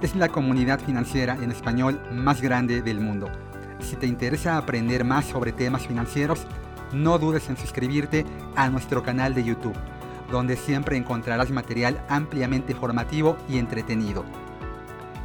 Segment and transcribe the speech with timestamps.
[0.00, 3.30] es la comunidad financiera en español más grande del mundo.
[3.80, 6.46] Si te interesa aprender más sobre temas financieros,
[6.92, 8.24] no dudes en suscribirte
[8.56, 9.76] a nuestro canal de YouTube,
[10.30, 14.24] donde siempre encontrarás material ampliamente formativo y entretenido.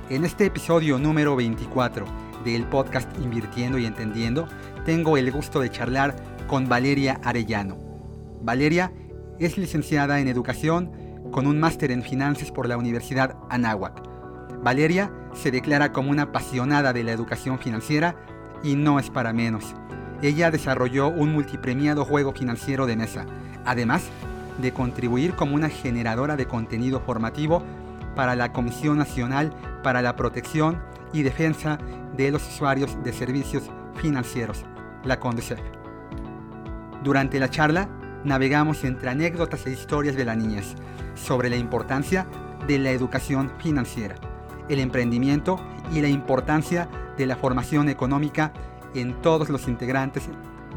[0.10, 2.06] En este episodio número 24
[2.44, 4.48] del podcast Invirtiendo y Entendiendo,
[4.86, 6.16] tengo el gusto de charlar
[6.48, 7.78] con Valeria Arellano.
[8.42, 8.92] Valeria
[9.40, 10.92] es licenciada en Educación
[11.32, 14.13] con un máster en Finanzas por la Universidad Anáhuac
[14.64, 18.16] Valeria se declara como una apasionada de la educación financiera
[18.64, 19.76] y no es para menos.
[20.22, 23.26] Ella desarrolló un multipremiado juego financiero de mesa,
[23.66, 24.06] además
[24.60, 27.62] de contribuir como una generadora de contenido formativo
[28.16, 31.78] para la Comisión Nacional para la Protección y Defensa
[32.16, 33.64] de los Usuarios de Servicios
[33.96, 34.64] Financieros,
[35.04, 35.60] la CONDUCEF.
[37.04, 37.90] Durante la charla,
[38.24, 40.76] navegamos entre anécdotas e historias de la niñez
[41.16, 42.26] sobre la importancia
[42.66, 44.16] de la educación financiera
[44.70, 45.60] el emprendimiento
[45.94, 48.54] y la importancia de la formación económica
[48.96, 50.30] en todos los integrantes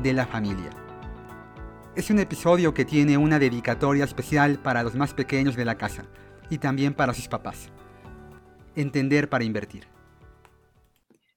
[0.03, 0.71] de la familia.
[1.95, 6.05] Es un episodio que tiene una dedicatoria especial para los más pequeños de la casa
[6.51, 7.71] y también para sus papás.
[8.75, 9.85] Entender para invertir.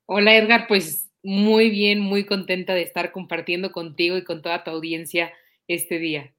[0.06, 4.72] Hola Edgar, pues muy bien, muy contenta de estar compartiendo contigo y con toda tu
[4.72, 5.31] audiencia
[5.67, 6.34] este día.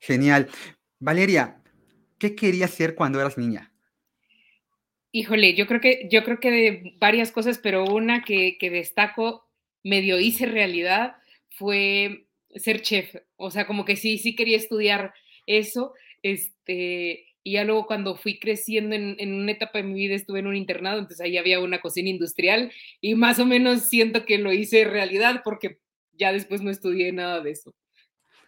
[0.00, 0.48] Genial.
[0.98, 1.62] Valeria,
[2.18, 3.72] ¿qué querías ser cuando eras niña?
[5.16, 9.48] Híjole, yo creo que, yo creo que de varias cosas, pero una que, que destaco,
[9.82, 11.16] medio hice realidad,
[11.48, 13.16] fue ser chef.
[13.36, 15.14] O sea, como que sí, sí quería estudiar
[15.46, 15.94] eso.
[16.22, 20.40] Este, y ya luego cuando fui creciendo en, en, una etapa de mi vida estuve
[20.40, 24.36] en un internado, entonces ahí había una cocina industrial y más o menos siento que
[24.36, 25.78] lo hice realidad porque
[26.12, 27.74] ya después no estudié nada de eso.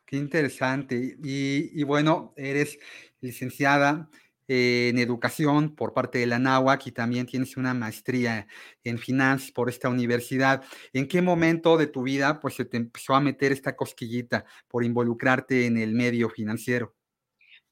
[0.04, 1.16] Qué interesante.
[1.24, 2.78] Y, y bueno, eres
[3.22, 4.10] licenciada
[4.48, 8.46] en educación por parte de la NAWAC y también tienes una maestría
[8.82, 10.64] en finanzas por esta universidad.
[10.94, 14.84] ¿En qué momento de tu vida pues se te empezó a meter esta cosquillita por
[14.84, 16.94] involucrarte en el medio financiero?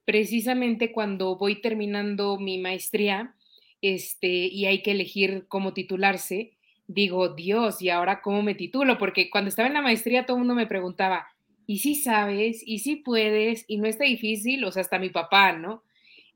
[0.05, 3.35] Precisamente cuando voy terminando mi maestría
[3.81, 6.57] este, y hay que elegir cómo titularse,
[6.87, 8.99] digo, Dios, ¿y ahora cómo me titulo?
[8.99, 11.27] Porque cuando estaba en la maestría todo el mundo me preguntaba,
[11.67, 12.63] ¿y si sabes?
[12.65, 13.65] ¿Y si puedes?
[13.67, 14.65] ¿Y no está difícil?
[14.65, 15.83] O sea, hasta mi papá, ¿no?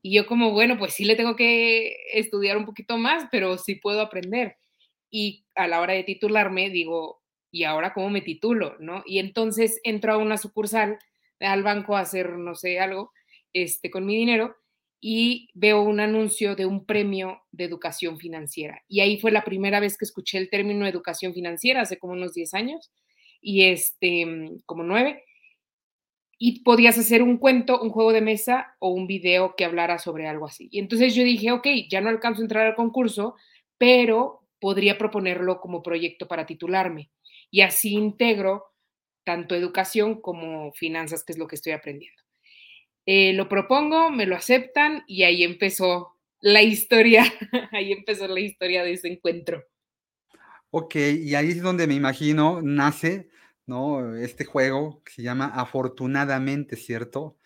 [0.01, 3.75] Y yo como, bueno, pues sí le tengo que estudiar un poquito más, pero sí
[3.75, 4.57] puedo aprender.
[5.11, 8.77] Y a la hora de titularme, digo, ¿y ahora cómo me titulo?
[8.79, 9.03] ¿No?
[9.05, 10.97] Y entonces entro a una sucursal
[11.39, 13.11] al banco a hacer, no sé, algo
[13.53, 14.55] este, con mi dinero
[15.03, 18.83] y veo un anuncio de un premio de educación financiera.
[18.87, 22.33] Y ahí fue la primera vez que escuché el término educación financiera, hace como unos
[22.35, 22.91] 10 años,
[23.41, 25.23] y este, como 9
[26.43, 30.27] y podías hacer un cuento, un juego de mesa o un video que hablara sobre
[30.27, 30.69] algo así.
[30.71, 33.35] Y entonces yo dije, ok, ya no alcanzo a entrar al concurso,
[33.77, 37.11] pero podría proponerlo como proyecto para titularme.
[37.51, 38.73] Y así integro
[39.23, 42.23] tanto educación como finanzas, que es lo que estoy aprendiendo.
[43.05, 47.23] Eh, lo propongo, me lo aceptan y ahí empezó la historia,
[47.71, 49.63] ahí empezó la historia de ese encuentro.
[50.71, 53.29] Ok, y ahí es donde me imagino nace
[53.65, 54.15] ¿no?
[54.15, 57.37] Este juego que se llama Afortunadamente, ¿cierto?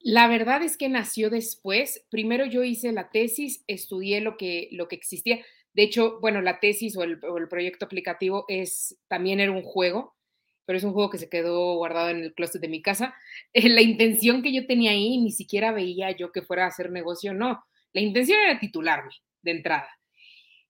[0.00, 2.06] La verdad es que nació después.
[2.10, 5.44] Primero yo hice la tesis, estudié lo que, lo que existía.
[5.74, 9.62] De hecho, bueno, la tesis o el, o el proyecto aplicativo es, también era un
[9.62, 10.16] juego,
[10.64, 13.14] pero es un juego que se quedó guardado en el closet de mi casa.
[13.54, 17.32] La intención que yo tenía ahí, ni siquiera veía yo que fuera a hacer negocio,
[17.32, 17.64] no.
[17.92, 19.88] La intención era titularme de entrada.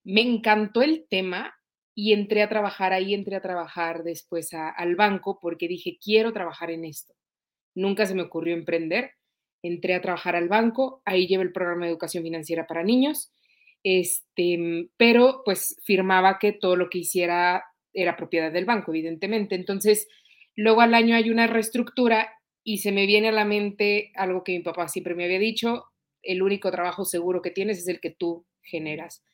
[0.05, 1.53] Me encantó el tema,
[2.01, 6.71] y entré a trabajar ahí, entré a trabajar después al banco porque dije, quiero trabajar
[6.71, 7.13] en esto.
[7.75, 9.15] Nunca se me ocurrió emprender.
[9.65, 13.33] Entré a trabajar al banco, ahí llevo el programa de educación financiera para niños,
[13.83, 19.57] este, pero pues firmaba que todo lo que hiciera era propiedad del banco, evidentemente.
[19.57, 20.07] Entonces,
[20.55, 24.53] luego al año hay una reestructura y se me viene a la mente algo que
[24.53, 25.87] mi papá siempre me había dicho,
[26.23, 29.25] el único trabajo seguro que tienes es el que tú generas.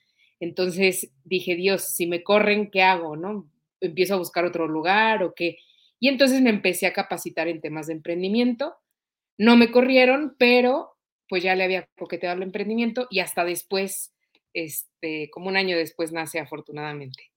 [0.40, 3.16] Entonces dije, Dios, si me corren, ¿qué hago?
[3.16, 3.50] ¿No?
[3.80, 5.58] ¿Empiezo a buscar otro lugar o qué?
[6.00, 8.74] Y entonces me empecé a capacitar en temas de emprendimiento.
[9.38, 10.96] No me corrieron, pero
[11.28, 14.14] pues ya le había coqueteado el emprendimiento y hasta después
[14.52, 17.32] este, como un año después nace afortunadamente.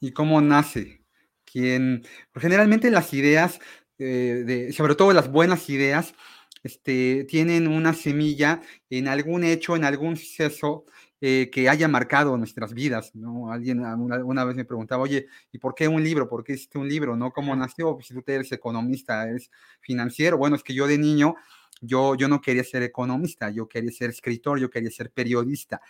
[0.00, 1.00] ¿Y cómo nace?
[1.44, 2.02] ¿Quién?
[2.32, 3.58] Pues, generalmente las ideas,
[3.98, 6.14] eh, de, sobre todo las buenas ideas,
[6.62, 8.60] este, tienen una semilla
[8.90, 10.84] en algún hecho, en algún suceso
[11.20, 13.50] eh, que haya marcado nuestras vidas, ¿no?
[13.50, 16.28] Alguien una, vez me preguntaba, oye, ¿y por qué un libro?
[16.28, 17.16] ¿Por qué hiciste un libro?
[17.16, 17.32] ¿No?
[17.32, 17.94] ¿Cómo nació?
[17.94, 19.50] Pues, si tú eres economista, eres
[19.80, 20.38] financiero.
[20.38, 21.34] Bueno, es que yo de niño,
[21.80, 25.80] yo, yo no quería ser economista, yo quería ser escritor, yo quería ser periodista.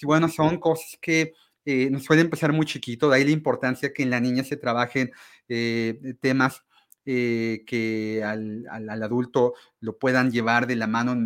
[0.00, 1.34] Y bueno, son cosas que
[1.66, 4.56] eh, nos suele empezar muy chiquito, de ahí la importancia que en la niña se
[4.56, 5.10] trabajen
[5.48, 6.64] eh, temas
[7.12, 11.16] eh, que al, al, adulto lo puedan llevar de la mano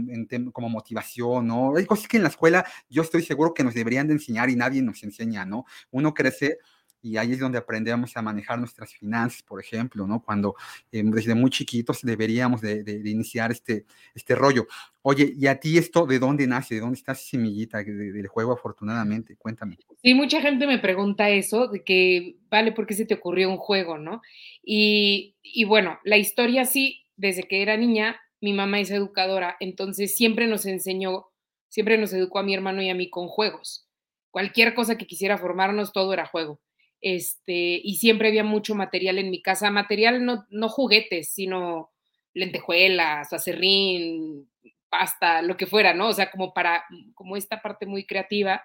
[0.50, 1.76] como motivación, ¿no?
[1.76, 4.56] Hay cosas que en la escuela yo estoy seguro que nos deberían de enseñar y
[4.56, 5.66] nadie nos enseña, ¿no?
[5.90, 6.56] Uno crece
[7.05, 10.23] y ahí es donde aprendemos a manejar nuestras finanzas, por ejemplo, ¿no?
[10.23, 10.55] Cuando
[10.91, 13.85] eh, desde muy chiquitos deberíamos de, iniciar este,
[14.15, 14.67] este rollo.
[15.03, 16.77] Oye, ¿y a ti esto de dónde nace?
[16.77, 19.37] ¿De dónde está esa semillita del juego, afortunadamente?
[19.37, 19.77] Cuéntame.
[20.03, 23.59] Sí, mucha gente me pregunta eso, de que, vale, ¿por qué se te ocurrió un
[23.59, 24.23] juego, no?
[24.62, 30.17] Y, y bueno, la historia sí, desde que era niña, mi mamá es educadora, entonces
[30.17, 31.27] siempre nos enseñó,
[31.69, 33.87] siempre nos educó a mi hermano y a mí con juegos.
[34.31, 36.61] Cualquier cosa que quisiera formarnos, todo era juego
[37.05, 41.91] este, y siempre había mucho material en mi casa, material no, no juguetes, sino
[42.33, 44.49] lentejuelas, acerrín,
[44.89, 46.09] pasta, lo que fuera, ¿no?
[46.09, 48.65] O sea, como para, como esta parte muy creativa.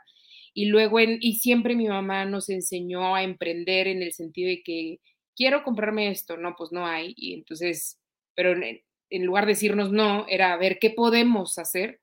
[0.53, 5.01] Y luego, y siempre mi mamá nos enseñó a emprender en el sentido de que
[5.35, 7.13] quiero comprarme esto, no, pues no hay.
[7.17, 7.99] Y entonces,
[8.35, 11.99] pero en, en lugar de decirnos no, era ver qué podemos hacer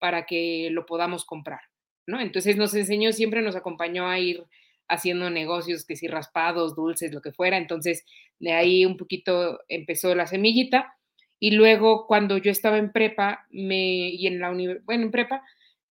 [0.00, 1.60] para que lo podamos comprar,
[2.08, 2.20] ¿no?
[2.20, 4.42] Entonces nos enseñó, siempre nos acompañó a ir
[4.88, 7.56] haciendo negocios, que si raspados, dulces, lo que fuera.
[7.56, 8.04] Entonces,
[8.38, 10.96] de ahí un poquito empezó la semillita.
[11.38, 14.50] Y luego, cuando yo estaba en prepa, me, y en la
[14.84, 15.42] bueno, en prepa,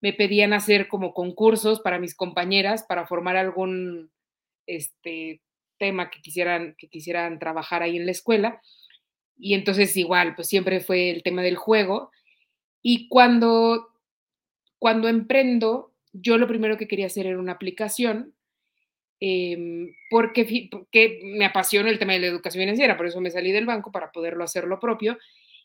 [0.02, 4.12] me pedían hacer como concursos para mis compañeras para formar algún
[4.68, 5.42] este,
[5.78, 8.62] tema que quisieran, que quisieran trabajar ahí en la escuela.
[9.38, 12.12] Y entonces igual, pues siempre fue el tema del juego.
[12.82, 13.88] Y cuando,
[14.80, 18.34] cuando emprendo, yo lo primero que quería hacer era una aplicación
[19.20, 20.70] Em, porque,
[21.24, 24.12] me apasiona el tema de la educación financiera, por eso me salí del banco para
[24.12, 25.18] poderlo hacer lo propio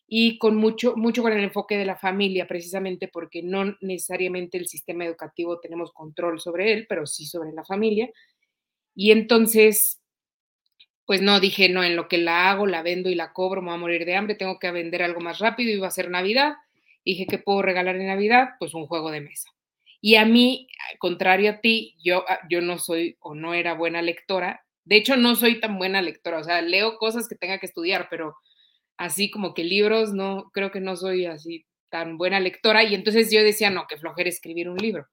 [0.07, 4.67] y con mucho, mucho con el enfoque de la familia, precisamente porque no necesariamente el
[4.67, 8.11] sistema educativo tenemos control sobre él, pero sí sobre la familia.
[8.95, 10.01] Y entonces,
[11.07, 13.69] pues no, dije, no, en lo que la hago, la vendo y la cobro, me
[13.69, 16.55] voy a morir de hambre, tengo que vender algo más rápido va a ser Navidad.
[17.05, 18.51] Dije, ¿qué puedo regalar en Navidad?
[18.59, 19.51] Pues un juego de mesa.
[20.01, 20.69] Y a mí,
[20.99, 24.65] contrario a ti, yo, ah, yo no soy o no era buena lectora.
[24.85, 26.39] De hecho, no soy tan buena lectora.
[26.39, 28.35] O sea, leo cosas que tenga que estudiar, pero
[28.97, 32.85] así como que libros, no, creo que no soy así tan buena lectora.
[32.85, 35.07] Y entonces yo decía, no, que flojera escribir un libro.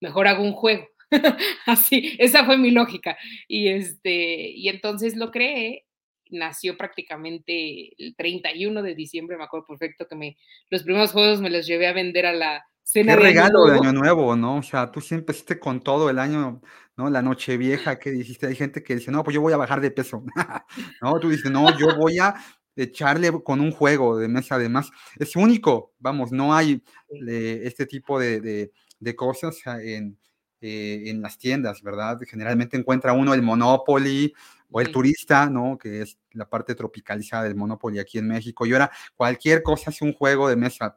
[0.00, 0.88] Mejor hago un juego.
[1.66, 3.16] así, esa fue mi lógica.
[3.48, 5.84] Y, este, y entonces lo creé
[6.30, 10.36] nació prácticamente el 31 de diciembre, me acuerdo perfecto que me,
[10.70, 14.36] los primeros juegos me los llevé a vender a la, Qué regalo de Año Nuevo,
[14.36, 14.58] ¿no?
[14.58, 16.60] O sea, tú siempre estás con todo el año,
[16.96, 17.10] ¿no?
[17.10, 19.80] La noche vieja que dijiste, hay gente que dice, no, pues yo voy a bajar
[19.80, 20.24] de peso,
[21.02, 21.18] ¿no?
[21.18, 22.34] Tú dices, no, yo voy a
[22.76, 26.82] echarle con un juego de mesa, además, es único, vamos, no hay
[27.26, 28.70] eh, este tipo de,
[29.16, 30.18] cosas en,
[30.60, 32.18] eh, en las tiendas, ¿verdad?
[32.26, 34.34] Generalmente encuentra uno el Monopoly
[34.70, 35.78] o el turista, ¿no?
[35.78, 40.02] Que es la parte tropicalizada del Monopoly aquí en México, y ahora cualquier cosa es
[40.02, 40.96] un juego de mesa.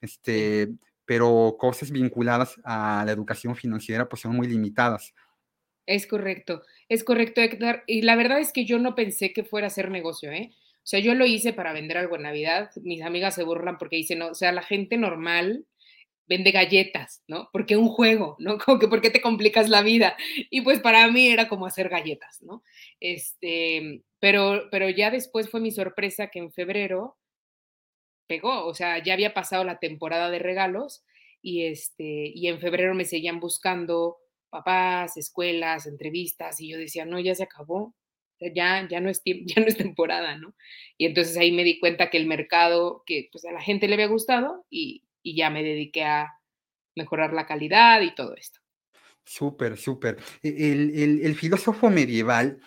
[0.00, 5.14] Este, pero cosas vinculadas a la educación financiera pues son muy limitadas.
[5.86, 7.82] Es correcto, es correcto, Héctor.
[7.86, 10.52] Y la verdad es que yo no pensé que fuera a ser negocio, ¿eh?
[10.76, 12.70] O sea, yo lo hice para vender algo en Navidad.
[12.82, 15.66] Mis amigas se burlan porque dicen, no, o sea, la gente normal
[16.26, 17.48] vende galletas, ¿no?
[17.52, 18.58] Porque un juego, ¿no?
[18.64, 20.16] Como que, ¿por qué te complicas la vida?
[20.50, 22.62] Y pues para mí era como hacer galletas, ¿no?
[23.00, 27.16] Este, pero, pero ya después fue mi sorpresa que en febrero
[28.32, 31.04] pegó, o sea, ya había pasado la temporada de regalos
[31.42, 34.16] y, este, y en febrero me seguían buscando
[34.48, 37.94] papás, escuelas, entrevistas y yo decía, no, ya se acabó,
[38.40, 40.54] ya, ya, no, es, ya no es temporada, ¿no?
[40.96, 43.94] Y entonces ahí me di cuenta que el mercado, que pues a la gente le
[43.94, 46.32] había gustado y, y ya me dediqué a
[46.96, 48.60] mejorar la calidad y todo esto.
[49.26, 50.16] Súper, súper.
[50.42, 52.62] E, el, el, el filósofo medieval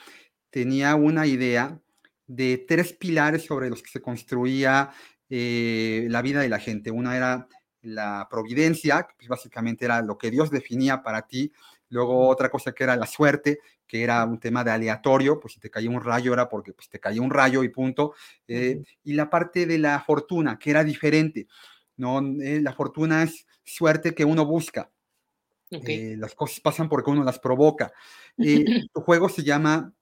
[0.52, 1.82] tenía una idea
[2.28, 4.92] de tres pilares sobre los que se construía
[5.30, 6.92] eh, la vida de la gente.
[6.92, 7.48] Una era
[7.82, 11.52] la providencia, que pues, básicamente era lo que Dios definía para ti.
[11.90, 15.60] Luego otra cosa que era la suerte, que era un tema de aleatorio, pues si
[15.60, 18.14] te caía un rayo era porque pues, te caía un rayo y punto.
[18.48, 21.48] Eh, y la parte de la fortuna, que era diferente.
[21.98, 22.20] ¿no?
[22.42, 24.92] Eh, la fortuna es suerte que uno busca.
[25.72, 27.92] Eh, las cosas pasan porque uno las provoca.
[28.38, 29.94] Eh, tu juego se llama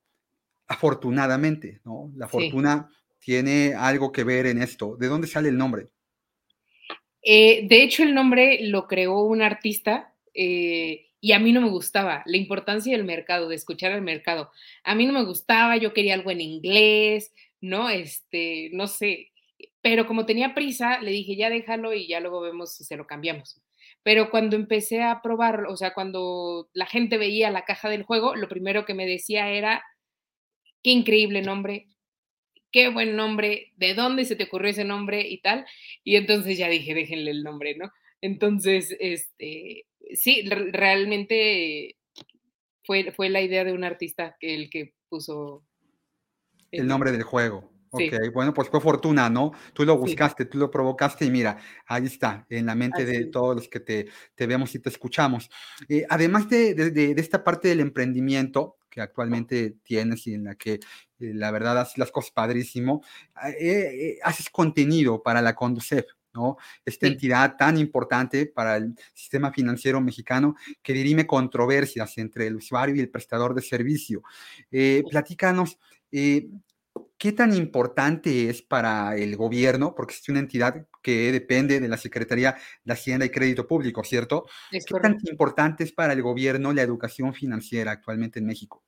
[0.65, 2.12] Afortunadamente, ¿no?
[2.15, 2.89] La fortuna
[3.24, 4.96] tiene algo que ver en esto.
[4.98, 5.88] ¿De dónde sale el nombre?
[7.22, 10.13] Eh, de hecho, el nombre lo creó un artista
[11.24, 14.51] y a mí no me gustaba la importancia del mercado, de escuchar al mercado.
[14.84, 17.89] A mí no me gustaba, yo quería algo en inglés, ¿no?
[17.89, 19.32] Este, no sé,
[19.82, 23.08] pero como tenía prisa, le dije, ya déjalo y ya luego vemos si se lo
[23.08, 23.62] cambiamos.
[24.03, 28.36] Pero cuando empecé a probarlo, o sea, cuando la gente veía la caja del juego,
[28.36, 29.84] lo primero que me decía era,
[30.84, 31.88] qué increíble nombre,
[32.74, 35.65] qué buen nombre, de dónde se te ocurrió ese nombre y tal.
[36.03, 37.92] Y entonces ya dije, déjenle el nombre, ¿no?
[38.20, 41.98] Entonces, este, sí, realmente
[42.84, 45.63] fue, fue la idea de un artista que el que puso
[46.72, 47.72] el nombre del juego.
[47.92, 49.51] Ok, bueno, pues fue fortuna, ¿no?
[49.74, 53.56] Tú lo buscaste, tú lo provocaste y mira, ahí está, en la mente de todos
[53.56, 55.51] los que te, te vemos y te escuchamos.
[55.88, 60.74] Eh, además de, de, esta parte del emprendimiento que actualmente tienes y en la que
[60.74, 60.80] eh,
[61.18, 66.06] la verdad haces las cosas padrísimo, ah, eh, haces contenido para la Conducef.
[66.36, 66.58] ¿no?
[66.84, 72.96] Esta entidad tan importante para el sistema financiero mexicano que dirime controversias entre el usuario
[72.96, 74.24] y el prestador de servicio.
[75.12, 75.78] platícanos,
[77.24, 79.96] ¿Qué tan importante es para el gobierno?
[79.96, 84.46] Porque es una entidad que depende de la Secretaría de Hacienda y Crédito Público, ¿cierto?
[84.70, 88.84] ¿Qué tan importante es para el gobierno la educación financiera actualmente en México?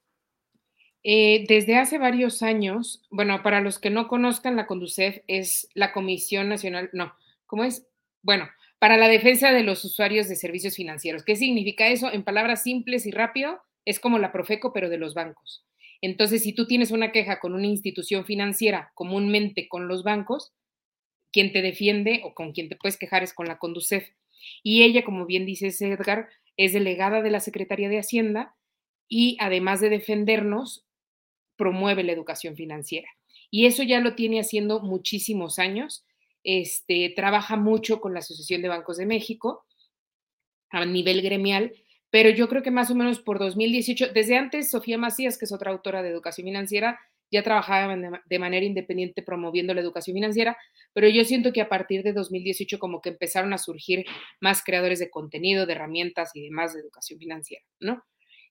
[1.02, 5.94] Eh, desde hace varios años, bueno, para los que no conozcan, la Conducef es la
[5.94, 7.14] Comisión Nacional, no,
[7.46, 7.88] ¿cómo es?
[8.22, 8.50] Bueno,
[8.80, 11.24] para la defensa de los usuarios de servicios financieros.
[11.24, 12.12] ¿Qué significa eso?
[12.12, 15.66] En palabras simples y rápido, es como la Profeco, pero de los bancos.
[16.06, 20.54] Entonces, si tú tienes una queja con una institución financiera, comúnmente con los bancos,
[21.32, 24.08] quien te defiende o con quien te puedes quejar es con la Conducef.
[24.62, 28.56] Y ella, como bien dice Edgar, es delegada de la Secretaría de Hacienda
[29.10, 30.86] y además de defendernos,
[31.56, 33.10] promueve la educación financiera.
[33.50, 36.06] Y eso ya lo tiene haciendo muchísimos años.
[36.44, 39.66] Este, trabaja mucho con la Asociación de Bancos de México
[40.70, 41.74] a nivel gremial
[42.10, 45.52] pero yo creo que más o menos por 2018, desde antes, Sofía Macías, que es
[45.52, 47.00] otra autora de educación financiera,
[47.32, 47.96] ya trabajaba
[48.26, 50.58] de manera independiente promoviendo la educación financiera,
[50.94, 54.06] pero yo siento que a partir de 2018 como que empezaron a surgir
[54.40, 58.04] más creadores de contenido, de herramientas y demás de educación financiera, ¿no?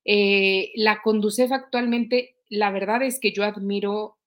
[0.04, 4.18] Eh, la Conducef actualmente, la verdad es que yo admiro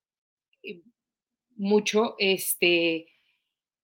[0.63, 0.81] eh,
[1.55, 3.07] mucho este,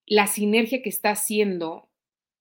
[0.06, 1.90] la sinergia que está haciendo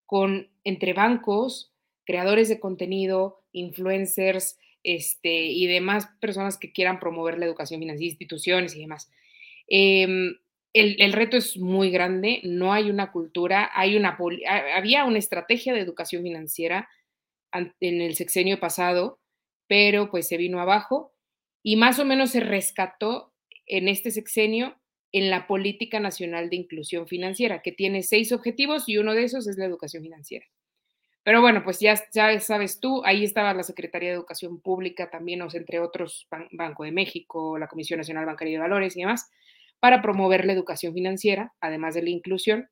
[0.06, 1.71] con, entre bancos,
[2.04, 8.74] creadores de contenido, influencers este, y demás personas que quieran promover la educación financiera, instituciones
[8.74, 9.10] y demás.
[9.68, 10.36] Em,
[10.74, 14.16] el, reto es muy grande, no hay una cultura, hay una,
[14.74, 16.88] había una estrategia de educación financiera
[17.52, 19.20] en el sexenio pasado,
[19.66, 21.12] pero pues se vino abajo
[21.62, 23.32] y más o menos se rescató
[23.66, 24.80] en este sexenio
[25.12, 29.46] en la Política Nacional de Inclusión Financiera, que tiene seis objetivos y uno de esos
[29.46, 30.46] es la educación financiera.
[31.24, 31.96] Pero bueno, pues ya,
[32.40, 36.90] sabes tú, ahí estaba la Secretaría de Educación Pública también, o entre otros, Banco de
[36.90, 39.30] México, la Comisión Nacional Bancaria de Valores y demás,
[39.78, 42.68] para promover la educación financiera, además de la inclusión.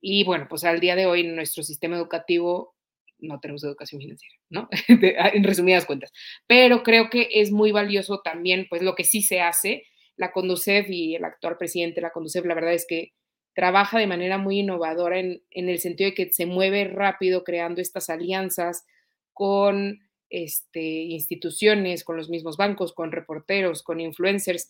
[0.00, 2.76] Y bueno, pues al día de hoy en nuestro sistema educativo
[3.18, 4.68] no tenemos educación financiera, ¿no?
[4.88, 6.12] en resumidas cuentas.
[6.46, 9.84] Pero creo que es muy valioso también, pues lo que sí se hace,
[10.16, 13.12] la Conducef y el actual presidente de la Conducef, la verdad es que
[13.56, 18.10] trabaja de manera muy innovadora en, el sentido de que se mueve rápido creando estas
[18.10, 18.84] alianzas
[19.32, 24.68] con este, instituciones, con los mismos bancos, con reporteros, con influencers.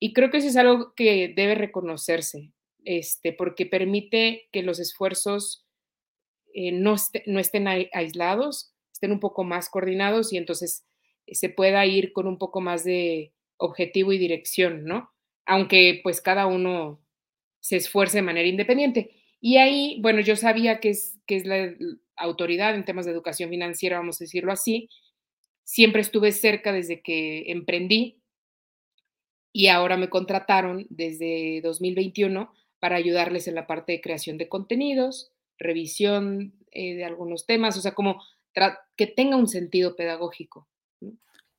[0.00, 5.66] Y creo que eso es algo que debe reconocerse, este, porque permite que los esfuerzos
[6.54, 6.96] eh, no,
[7.26, 10.86] no, estén aislados, estén un poco más coordinados y entonces
[11.30, 15.10] se pueda ir con un poco más de objetivo y dirección, ¿no?
[15.44, 17.02] Aunque pues cada uno
[17.60, 19.10] se esfuerce de manera independiente.
[19.40, 21.74] Y ahí, bueno, yo sabía que es, que es la
[22.16, 24.88] autoridad en temas de educación financiera, vamos a decirlo así.
[25.64, 28.20] Siempre estuve cerca desde que emprendí
[29.52, 35.32] y ahora me contrataron desde 2021 para ayudarles en la parte de creación de contenidos,
[35.58, 38.22] revisión eh, de algunos temas, o sea, como
[38.96, 40.68] que tenga un sentido pedagógico.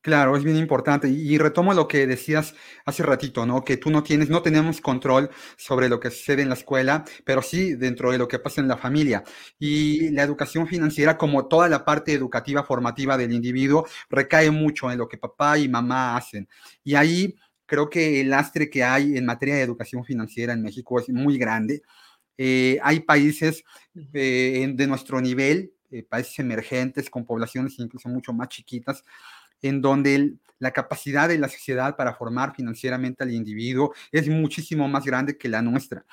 [0.02, 1.10] Claro, es bien importante.
[1.10, 3.66] Y, retomo lo que decías hace ratito, ¿no?
[3.66, 7.42] Que tú no tienes, no tenemos control sobre lo que sucede en la escuela, pero
[7.42, 9.26] sí dentro de lo que pasa en la familia.
[9.60, 14.98] Y la educación financiera, como toda la parte educativa formativa del individuo, recae mucho en
[15.00, 16.48] lo que papá y mamá hacen.
[16.82, 20.98] Y ahí creo que el lastre que hay en materia de educación financiera en México
[21.00, 21.82] es muy grande.
[22.38, 23.66] Eh, hay países
[24.14, 29.04] eh, de nuestro nivel eh, países emergentes con poblaciones incluso mucho más chiquitas,
[29.62, 35.06] en donde la capacidad de la sociedad para formar financieramente al individuo es muchísimo más
[35.06, 36.06] grande que la nuestra.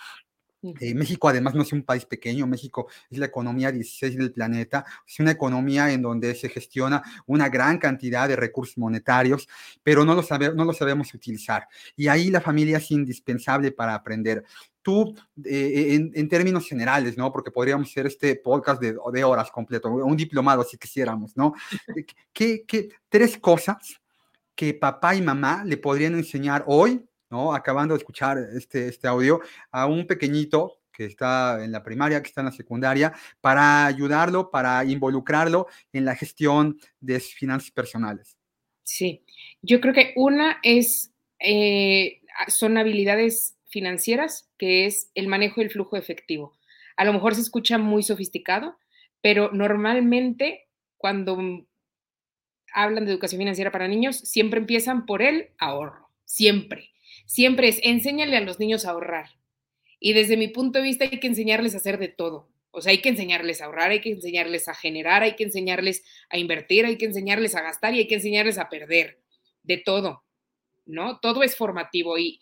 [0.80, 4.84] Eh, México además no es un país pequeño, México es la economía 16 del planeta,
[5.06, 9.48] es una economía en donde se gestiona una gran cantidad de recursos monetarios,
[9.82, 11.68] pero no lo, sabe, no lo sabemos utilizar.
[11.94, 14.44] Y ahí la familia es indispensable para aprender.
[14.86, 17.32] Tú, eh, en, en, términos generales, ¿no?
[17.32, 21.54] Porque podríamos hacer este podcast de, de horas completo, un diplomado si quisiéramos, ¿no?
[22.32, 24.00] ¿Qué, qué, tres cosas
[24.54, 27.52] que papá y mamá le podrían enseñar hoy ¿no?
[27.52, 29.40] Acabando de escuchar este, este audio,
[29.72, 34.52] a un pequeñito que está en la primaria, que está en la secundaria, para ayudarlo,
[34.52, 38.38] para involucrarlo en la gestión de sus finanzas personales.
[38.84, 39.24] Sí,
[39.62, 45.96] yo creo que una es, eh, son habilidades financieras, que es el manejo del flujo
[45.96, 46.56] efectivo.
[46.96, 48.76] A lo mejor se escucha muy sofisticado,
[49.20, 51.38] pero normalmente cuando
[52.72, 56.90] hablan de educación financiera para niños, siempre empiezan por el ahorro, siempre
[57.26, 59.30] siempre es enséñale a los niños a ahorrar.
[59.98, 62.48] Y desde mi punto de vista hay que enseñarles a hacer de todo.
[62.70, 66.04] O sea, hay que enseñarles a ahorrar, hay que enseñarles a generar, hay que enseñarles
[66.28, 69.20] a invertir, hay que enseñarles a gastar y hay que enseñarles a perder.
[69.62, 70.22] De todo,
[70.84, 71.18] ¿no?
[71.18, 72.40] Todo es formativo y,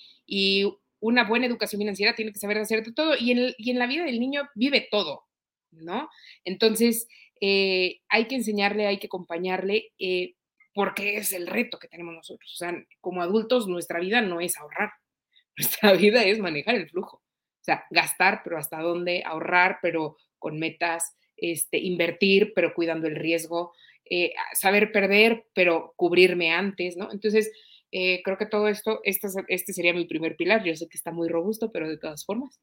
[1.07, 3.87] una buena educación financiera tiene que saber hacer de todo y en, y en la
[3.87, 5.25] vida del niño vive todo,
[5.71, 6.09] ¿no?
[6.45, 7.07] Entonces,
[7.41, 9.93] eh, hay que enseñarle, hay que acompañarle.
[9.99, 10.35] Eh,
[10.75, 12.53] porque es el reto que tenemos nosotros.
[12.53, 14.93] O sea, como adultos, nuestra vida no es ahorrar,
[15.57, 17.19] nuestra vida es manejar el flujo.
[17.19, 23.17] O sea, gastar, pero hasta dónde, ahorrar, pero con metas, este, invertir, pero cuidando el
[23.17, 23.73] riesgo,
[24.05, 27.11] eh, saber perder, pero cubrirme antes, ¿no?
[27.11, 27.51] Entonces,
[27.97, 30.65] eh, creo que todo esto, este, este sería mi primer pilar.
[30.65, 32.59] Yo sé que está muy robusto, pero de todas formas.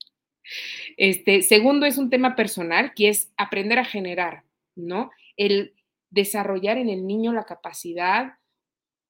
[0.98, 4.44] Este, segundo es un tema personal, que es aprender a generar,
[4.76, 5.10] ¿no?
[5.38, 5.74] El
[6.10, 8.34] desarrollar en el niño la capacidad,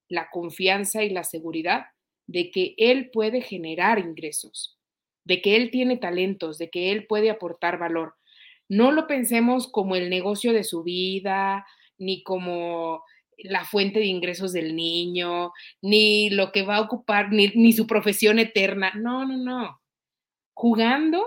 [0.09, 1.87] la confianza y la seguridad
[2.27, 4.77] de que él puede generar ingresos,
[5.23, 8.13] de que él tiene talentos, de que él puede aportar valor.
[8.69, 11.65] No lo pensemos como el negocio de su vida,
[11.97, 13.03] ni como
[13.43, 15.51] la fuente de ingresos del niño,
[15.81, 18.91] ni lo que va a ocupar, ni, ni su profesión eterna.
[18.95, 19.81] No, no, no.
[20.53, 21.23] Jugando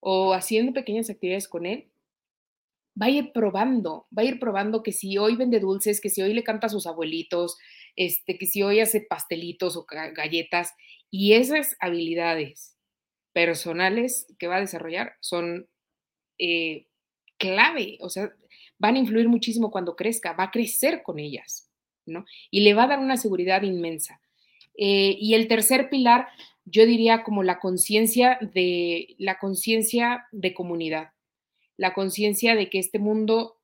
[0.00, 1.90] o haciendo pequeñas actividades con él,
[3.00, 6.22] va a ir probando, va a ir probando que si hoy vende dulces, que si
[6.22, 7.56] hoy le canta a sus abuelitos,
[7.96, 10.74] este, que si hoy hace pastelitos o galletas,
[11.10, 12.76] y esas habilidades
[13.32, 15.68] personales que va a desarrollar son
[16.38, 16.86] eh,
[17.38, 18.32] clave, o sea,
[18.78, 21.70] van a influir muchísimo cuando crezca, va a crecer con ellas,
[22.06, 22.24] ¿no?
[22.50, 24.20] Y le va a dar una seguridad inmensa.
[24.76, 26.28] Eh, y el tercer pilar,
[26.64, 31.10] yo diría como la conciencia de la conciencia de comunidad
[31.78, 33.56] la conciencia de que este mundo,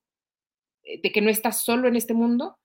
[0.85, 2.57] eh, de que no estás solo en este mundo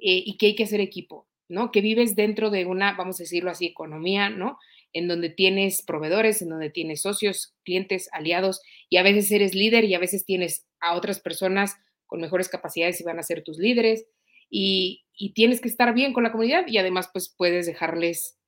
[0.00, 1.70] eh, y que hay que hacer equipo, ¿no?
[1.70, 4.58] Que vives dentro de una, vamos a decirlo así, economía, ¿no?
[4.92, 9.84] En donde tienes proveedores, en donde tienes socios, clientes, aliados, y a veces eres líder
[9.84, 13.58] y a veces tienes a otras personas con mejores capacidades y van a ser tus
[13.58, 14.06] líderes,
[14.50, 18.38] y, y tienes que estar bien con la comunidad y además pues puedes dejarles,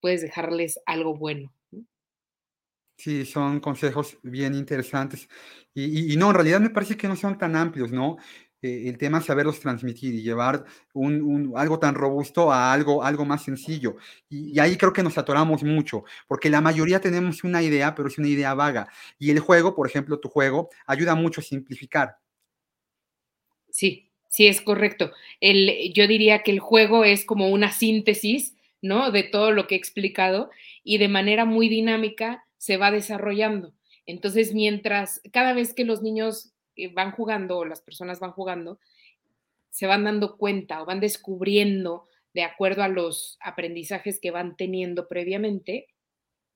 [0.00, 1.52] puedes dejarles algo bueno.
[3.00, 5.26] Sí, son consejos bien interesantes.
[5.72, 8.18] Y, no, en realidad me parece que no son tan amplios, ¿no?
[8.62, 13.42] Eh, el tema saberlos transmitir y llevar un, algo tan robusto a algo, algo más
[13.42, 13.96] sencillo.
[14.28, 18.18] Y, ahí creo que nos atoramos mucho, porque la mayoría tenemos una idea, pero es
[18.18, 18.88] una idea vaga.
[19.18, 22.16] Y el juego, por ejemplo, tu juego, ayuda mucho a simplificar.
[23.70, 25.12] Sí, sí, es correcto.
[25.40, 29.10] El, yo diría que el juego es como una síntesis, ¿no?
[29.10, 30.50] De todo lo que he explicado
[30.84, 33.72] y de manera muy dinámica se va desarrollando.
[34.04, 36.52] Entonces, mientras cada vez que los niños
[36.88, 38.78] van jugando o las personas van jugando,
[39.70, 45.08] se van dando cuenta o van descubriendo, de acuerdo a los aprendizajes que van teniendo
[45.08, 45.86] previamente,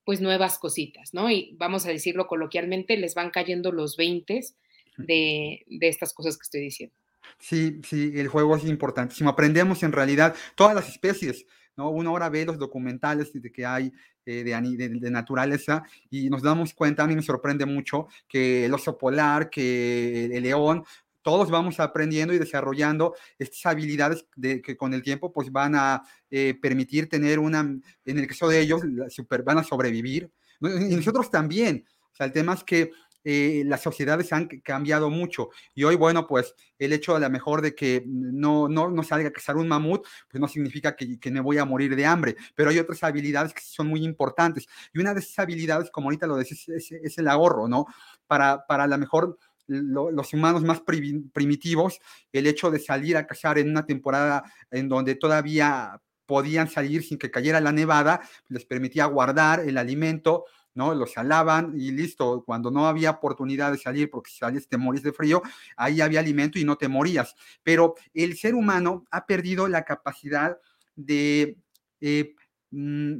[0.04, 1.30] pues nuevas cositas, ¿no?
[1.30, 4.40] Y vamos a decirlo coloquialmente, les van cayendo los 20
[4.98, 6.94] de, de estas cosas que estoy diciendo.
[7.38, 9.30] Sí, sí, el juego es importantísimo.
[9.30, 11.90] Aprendemos en realidad todas las especies, ¿no?
[11.90, 13.92] Uno ahora ve los documentales de que hay
[14.26, 18.96] eh, de, naturaleza y nos damos cuenta, a mí me sorprende mucho que el oso
[18.96, 20.84] polar, que el, león,
[21.22, 26.02] todos vamos aprendiendo y desarrollando estas habilidades de, que con el tiempo pues van a
[26.30, 28.82] eh, permitir tener una, en el caso de ellos,
[29.44, 30.30] van a sobrevivir.
[30.60, 31.84] Y nosotros también.
[32.12, 32.92] O sea, el tema es que
[33.24, 35.48] eh, las sociedades han cambiado mucho.
[35.74, 39.28] Y hoy, bueno, pues el hecho a lo mejor de que no, no, no salga
[39.28, 42.36] a cazar un mamut, pues no significa que, que, me voy a morir de hambre,
[42.54, 44.66] pero hay otras habilidades que son muy importantes.
[44.92, 47.86] Y una de esas habilidades, como ahorita lo decís, es, el ahorro, ¿no?
[48.26, 51.98] Para, para a lo mejor los humanos más primitivos,
[52.32, 57.18] el hecho de salir a cazar en una temporada en donde todavía podían salir sin
[57.18, 60.94] que cayera la nevada, les permitía guardar el alimento, ¿no?
[60.94, 62.42] Los alaban y listo.
[62.44, 65.42] Cuando no había oportunidad de salir porque si salías te morís de frío,
[65.76, 67.34] ahí había alimento y no te morías.
[67.62, 70.58] Pero el ser humano ha perdido la capacidad
[70.94, 71.56] de...
[72.00, 72.34] Eh,
[72.70, 73.14] mm,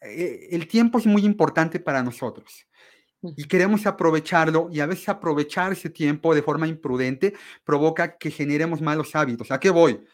[0.00, 2.66] eh, el tiempo es muy importante para nosotros
[3.36, 8.80] y queremos aprovecharlo y a veces aprovechar ese tiempo de forma imprudente provoca que generemos
[8.80, 9.50] malos hábitos.
[9.50, 10.04] ¿A qué voy?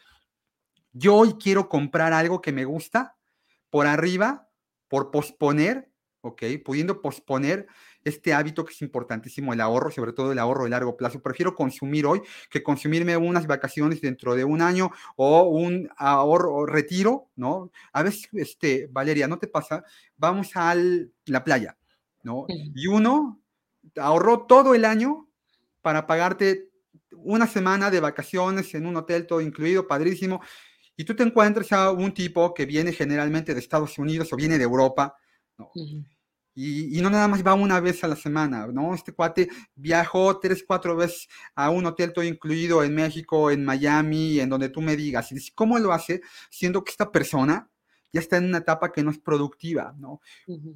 [0.93, 3.17] Yo hoy quiero comprar algo que me gusta
[3.69, 4.49] por arriba,
[4.87, 5.90] por posponer,
[6.21, 6.43] ¿ok?
[6.63, 7.67] Pudiendo posponer
[8.03, 11.21] este hábito que es importantísimo, el ahorro, sobre todo el ahorro de largo plazo.
[11.21, 16.65] Prefiero consumir hoy que consumirme unas vacaciones dentro de un año o un ahorro o
[16.65, 17.71] retiro, ¿no?
[17.93, 19.83] A veces, este, Valeria, ¿no te pasa?
[20.17, 20.75] Vamos a
[21.25, 21.77] la playa
[22.23, 22.45] ¿no?
[22.47, 23.41] Y uno
[23.97, 25.27] ahorró todo el año
[25.81, 26.69] para pagarte
[27.11, 30.41] una semana de vacaciones en un hotel todo incluido, padrísimo,
[30.95, 34.57] y tú te encuentras a un tipo que viene generalmente de Estados Unidos o viene
[34.57, 35.15] de Europa,
[36.53, 38.93] y, y, no nada más va una vez a la semana, ¿no?
[38.93, 44.39] Este cuate viajó tres, cuatro veces a un hotel todo incluido en México, en Miami,
[44.39, 46.21] en donde tú me digas, y dices, ¿cómo lo hace?
[46.49, 47.69] Siendo que esta persona
[48.11, 50.21] ya está en una etapa que no es productiva, ¿no?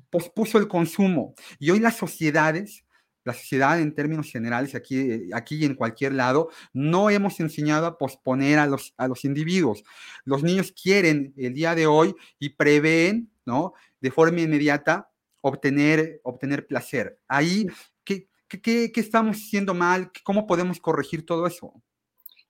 [0.10, 1.36] Pospuso el consumo.
[1.60, 2.86] Y hoy las sociedades,
[3.26, 7.98] la sociedad en términos generales, aquí, aquí y en cualquier lado, no hemos enseñado a
[7.98, 9.84] posponer a los, a los individuos.
[10.24, 13.74] Los niños quieren el día de hoy y prevén, ¿no?
[14.02, 15.10] De forma inmediata
[15.42, 17.20] obtener, obtener placer.
[17.28, 17.68] Ahí,
[18.04, 20.12] ¿qué, qué, qué estamos haciendo mal?
[20.24, 21.74] ¿Cómo podemos corregir todo eso?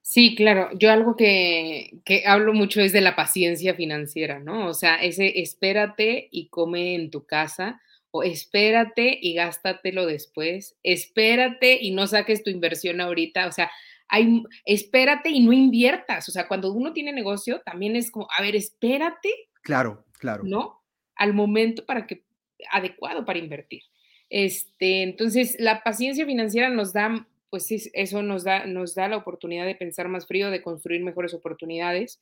[0.08, 0.70] Sí, claro.
[0.78, 4.68] Yo algo que, hablo mucho es de la paciencia financiera, ¿no?
[4.68, 7.82] O sea, ese espérate y come en tu casa,
[8.12, 13.72] o espérate y gástatelo después, espérate y no saques tu inversión ahorita, o sea,
[14.08, 18.44] hay, espérate y no inviertas, o sea, cuando uno tiene negocio, también es como, a
[18.44, 19.30] ver, espérate.
[19.64, 20.44] Claro, claro.
[20.46, 20.85] ¿No?
[21.16, 22.24] Al momento para que,
[22.72, 23.84] adecuado para invertir.
[24.30, 29.16] Este, entonces, la paciencia financiera nos da pues sí, eso nos da, nos da la
[29.16, 32.20] oportunidad de pensar más frío, de construir mejores oportunidades,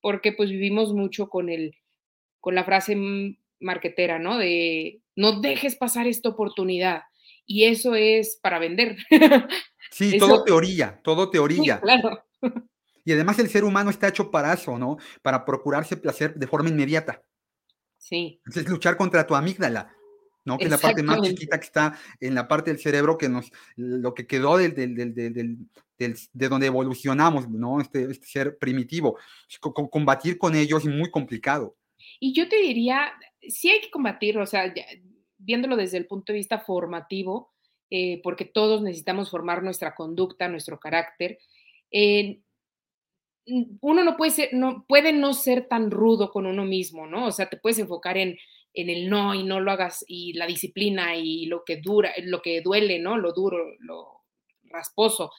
[0.00, 1.74] porque pues vivimos mucho con, el,
[2.38, 2.96] con la frase
[3.58, 4.38] marquetera, ¿no?
[4.38, 7.02] De no dejes pasar esta oportunidad.
[7.46, 8.96] Y eso es para vender.
[9.90, 11.80] Sí, todo teoría, todo teoría.
[11.80, 12.22] claro.
[13.04, 14.98] Y además el ser humano está hecho para eso, ¿no?
[15.22, 17.22] Para procurarse placer de forma inmediata.
[18.06, 18.40] Sí.
[18.46, 19.92] Es luchar contra tu amígdala.
[20.44, 20.58] ¿no?
[20.58, 23.50] Que es la parte más chiquita que está en la parte del cerebro que nos,
[23.74, 25.58] lo que quedó del, del, del,
[25.98, 27.80] de donde evolucionamos, ¿no?
[27.80, 29.18] Este, este ser primitivo.
[29.90, 31.76] combatir con ellos es muy complicado.
[32.20, 34.72] Y yo te diría, sí hay que combatirlo, o sea,
[35.36, 37.52] viéndolo desde el punto de vista formativo,
[37.90, 41.38] eh, porque todos necesitamos formar nuestra conducta, nuestro carácter.
[43.80, 47.26] Uno no puede no puede no ser tan rudo con uno mismo, ¿no?
[47.26, 48.36] O sea, te puedes enfocar en
[48.76, 52.42] en el no y no lo hagas y la disciplina y lo que dura, lo
[52.42, 53.16] que duele, ¿no?
[53.16, 54.20] Lo duro, lo
[54.64, 55.32] rasposo.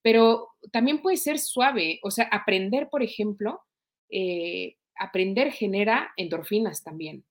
[0.00, 3.62] Pero también puede ser suave, o sea, aprender, por ejemplo,
[4.10, 7.24] eh, aprender genera endorfinas también.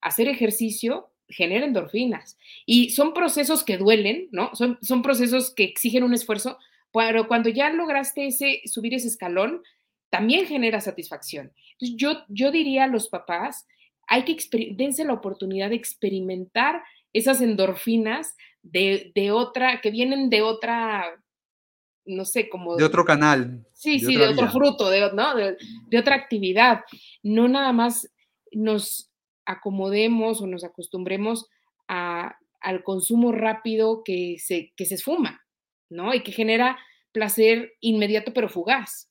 [0.00, 2.36] Hacer ejercicio genera endorfinas.
[2.66, 4.50] Y son procesos que duelen, ¿no?
[4.54, 6.58] Son, son procesos que exigen un esfuerzo,
[6.94, 9.62] pero cuando ya lograste ese, subir ese escalón,
[10.10, 11.52] también genera satisfacción.
[11.72, 13.66] Entonces, yo, yo diría a los papás,
[14.06, 14.36] hay que
[14.76, 21.20] dense la oportunidad de experimentar esas endorfinas de, otra, que vienen de otra,
[22.04, 22.76] no sé, como...
[22.76, 23.66] De otro canal.
[23.72, 25.34] Sí, sí, de otro fruto, de, ¿no?
[25.34, 26.82] de, otra actividad.
[27.24, 28.08] No nada más
[28.52, 29.10] nos
[29.44, 31.48] acomodemos o nos acostumbremos
[31.88, 35.43] al consumo rápido que se, que se esfuma,
[35.94, 36.12] ¿no?
[36.12, 36.78] Y que genera
[37.12, 39.08] placer inmediato pero fugaz.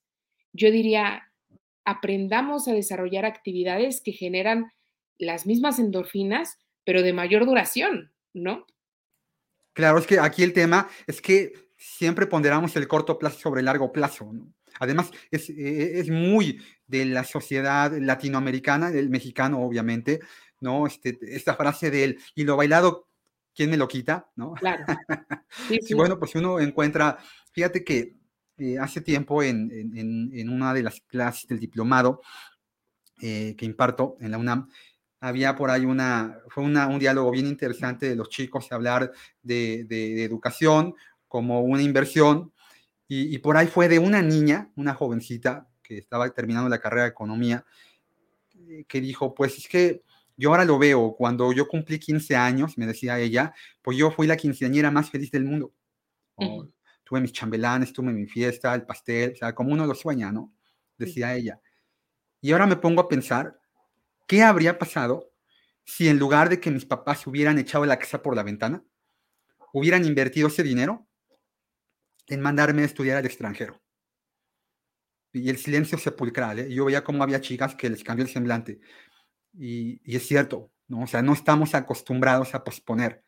[0.52, 1.32] Yo diría,
[1.86, 4.72] aprendamos a desarrollar actividades que generan
[5.18, 8.68] las mismas endorfinas, pero de mayor duración, ¿no?
[9.74, 13.66] Claro, es que aquí el tema es que siempre ponderamos el corto plazo sobre el
[13.66, 14.32] largo plazo.
[14.80, 20.20] Además, es, e, es, muy de la sociedad latinoamericana, el mexicano, obviamente,
[20.60, 20.86] ¿no?
[20.86, 23.08] Este, esta frase del y lo bailado,
[23.56, 24.30] ¿quién me lo quita?
[24.36, 24.54] ¿no?
[24.54, 24.86] Claro.
[25.82, 27.18] Sí, bueno, pues uno encuentra,
[27.52, 28.16] fíjate que
[28.58, 32.22] eh, hace tiempo en, en, en, una de las clases del diplomado
[33.22, 34.68] eh, que imparto en la UNAM,
[35.22, 39.86] había por ahí una, fue un diálogo bien interesante de los chicos hablar de,
[40.26, 40.96] educación
[41.30, 42.52] como una inversión
[43.08, 47.10] y, por ahí fue de una niña, una jovencita que estaba terminando la carrera de
[47.10, 47.64] economía,
[48.68, 50.02] eh, que dijo, pues es que
[50.36, 54.28] yo ahora lo veo, cuando yo cumplí 15 años, me decía ella, pues yo fui
[54.28, 55.74] la quinceañera más feliz del mundo,
[57.06, 60.54] Tuve mis chambelanes, tuve mi fiesta, el pastel, o sea, como uno lo sueña, ¿no?
[60.98, 61.60] Decía ella.
[62.42, 63.60] Y ahora me pongo a pensar,
[64.28, 65.32] ¿qué habría pasado
[65.86, 68.84] si en lugar de que mis papás hubieran echado la casa por la ventana,
[69.74, 71.08] hubieran invertido ese dinero
[72.28, 73.82] en mandarme a estudiar al extranjero?
[75.34, 76.74] Y el silencio sepulcral, ¿eh?
[76.74, 78.80] Yo veía cómo había chicas que les cambió el semblante.
[79.54, 81.04] Y, y es cierto, ¿no?
[81.04, 83.24] O sea, no estamos acostumbrados a posponer,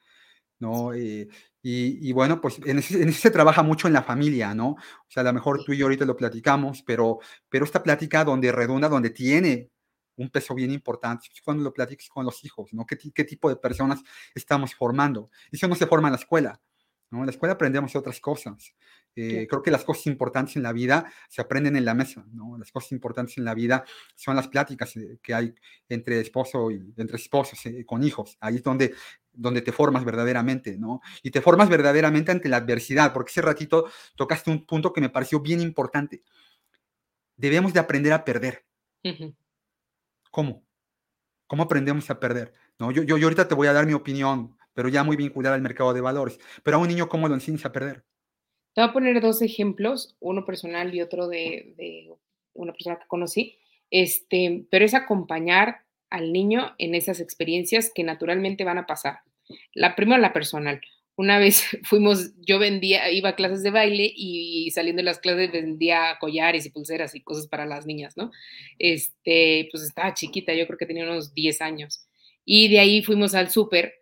[0.59, 0.93] ¿no?
[0.93, 1.27] Eh,
[1.61, 4.69] y, y, bueno, pues en ese, en ese, se trabaja mucho en la familia, ¿no?
[4.71, 8.23] O sea, a lo mejor tú y yo ahorita lo platicamos, pero, pero esta plática
[8.23, 9.71] donde redunda, donde tiene
[10.17, 12.85] un peso bien importante, cuando lo platiques con los hijos, ¿no?
[12.85, 14.01] ¿Qué, qué tipo de personas
[14.33, 15.29] estamos formando?
[15.51, 16.61] Eso no se forma en la escuela,
[17.11, 17.19] ¿no?
[17.19, 18.73] En la escuela aprendemos otras cosas.
[19.15, 22.58] Eh, creo que las cosas importantes en la vida se aprenden en la mesa, ¿no?
[22.58, 25.56] Las cosas importantes en la vida son las pláticas eh, que hay
[25.88, 28.38] entre esposo y entre esposos, eh, con hijos.
[28.41, 28.93] Ahí es donde,
[29.32, 30.99] donde te formas verdaderamente, ¿no?
[31.23, 33.86] Y te formas verdaderamente ante la adversidad, porque ese ratito
[34.17, 36.23] tocaste un punto que me pareció bien importante.
[37.38, 38.65] Debemos de aprender a perder.
[39.04, 39.36] Uh -huh.
[40.30, 40.65] ¿Cómo?
[41.47, 42.54] ¿Cómo aprendemos a perder?
[42.80, 42.91] ¿No?
[42.91, 45.62] Yo, yo, yo ahorita te voy a dar mi opinión, pero ya muy vinculada al
[45.62, 46.38] mercado de valores.
[46.63, 48.04] Pero a un niño, ¿cómo lo enseñas a perder?
[48.75, 52.09] Te voy a poner dos ejemplos, uno personal y otro de,
[52.53, 53.57] una persona que conocí,
[53.89, 59.19] este, pero es acompañar al niño en esas experiencias que naturalmente van a pasar.
[59.73, 60.81] La primera, la personal.
[61.15, 65.53] Una vez fuimos, yo vendía, iba a clases de baile y saliendo de las clases
[65.53, 68.29] vendía collares y pulseras y cosas para las niñas, ¿no?
[68.77, 72.05] Este, pues estaba chiquita, yo creo que tenía unos 10 años.
[72.43, 73.93] Y de ahí fuimos al súper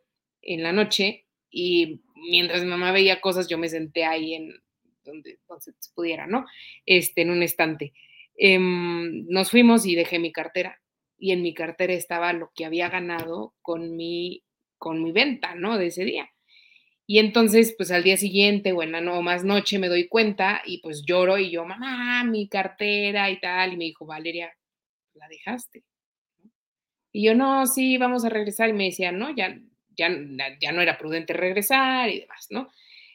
[0.41, 4.62] en la noche y mientras mi mamá veía cosas, yo me senté ahí en
[5.03, 6.45] donde, se pudiera, ¿no?
[6.85, 7.93] Este, en un estante.
[8.37, 10.81] Eh, nos fuimos y dejé mi cartera.
[11.17, 14.43] Y en mi cartera estaba lo que había ganado con mi,
[14.77, 15.77] con mi venta, ¿no?
[15.77, 16.29] De ese día.
[17.05, 21.03] Y entonces, pues al día siguiente o no, más noche me doy cuenta y pues
[21.05, 23.73] lloro y yo, mamá, mi cartera y tal.
[23.73, 24.53] Y me dijo, Valeria,
[25.13, 25.83] la dejaste.
[27.11, 28.69] Y yo, no, sí, vamos a regresar.
[28.69, 29.59] Y me decía, no, ya,
[29.95, 30.09] ya,
[30.59, 32.69] ya no era prudente regresar y demás, ¿no?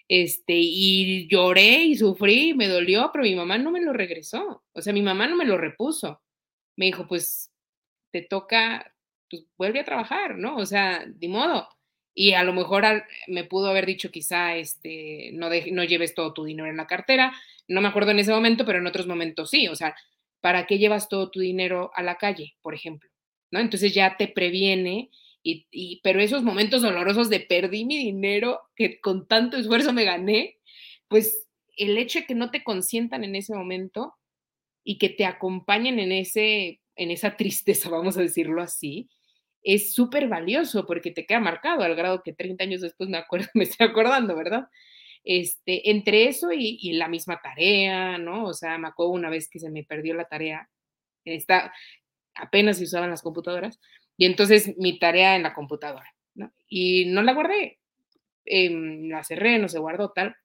[0.09, 4.65] Este, y lloré y sufrí, me dolió, pero mi mamá no me lo regresó.
[4.73, 6.23] O sea, mi mamá no me lo repuso.
[6.77, 7.53] Me dijo, pues
[8.11, 8.95] te toca,
[9.31, 10.57] pues vuelve a trabajar, ¿no?
[10.57, 11.69] O sea, de modo.
[12.15, 12.85] Y a lo mejor
[13.29, 16.87] me pudo haber dicho quizá, este, no, de, no lleves todo tu dinero en la
[16.87, 17.33] cartera.
[17.69, 19.69] No me acuerdo en ese momento, pero en otros momentos sí.
[19.69, 19.95] O sea,
[20.41, 23.11] ¿para qué llevas todo tu dinero a la calle, por ejemplo?
[23.51, 23.61] ¿No?
[23.61, 25.11] Entonces ya te previene
[26.03, 30.57] pero esos momentos dolorosos de perdí mi dinero que con tanto esfuerzo me gané,
[31.09, 34.15] pues el hecho de que no te consientan en ese momento
[34.85, 39.09] y que te acompañen en, ese, en esa tristeza, vamos a decirlo así,
[39.63, 43.49] es súper valioso porque te queda marcado al grado que 30 años después me, acuerdo,
[43.55, 44.69] me estoy acordando, ¿verdad?
[45.25, 48.45] Este, entre eso y, y, la misma tarea, ¿no?
[48.47, 50.71] O sea, me acuerdo una vez que se me perdió la tarea,
[51.25, 51.73] está,
[52.35, 53.79] apenas se usaban las computadoras,
[54.19, 56.13] y entonces mi tarea en la computadora.
[56.69, 57.79] Y no la guardé,
[58.45, 58.69] eh,
[59.09, 60.37] la cerré, no se guardó tal.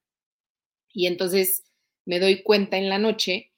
[0.92, 1.64] Y entonces
[2.06, 3.52] me doy cuenta en la noche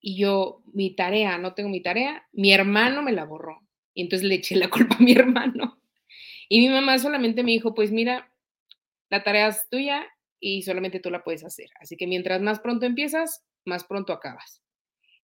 [0.00, 3.62] y yo, mi tarea, no tengo mi tarea, mi hermano me la borró.
[3.94, 5.80] Y entonces le eché la culpa a mi hermano.
[6.48, 8.30] Y mi mamá solamente me dijo, pues mira,
[9.08, 10.06] la tarea es tuya
[10.38, 11.70] y solamente tú la puedes hacer.
[11.80, 14.62] Así que mientras más pronto empiezas, más pronto acabas.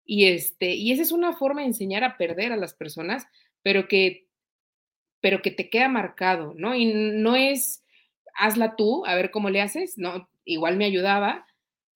[0.03, 3.27] Y, este, y esa es una forma de enseñar a perder a las personas,
[3.63, 4.30] pero que
[5.21, 6.75] pero que te queda marcado, ¿no?
[6.75, 7.85] Y no es,
[8.35, 11.47] hazla tú, a ver cómo le haces, no, igual me ayudaba,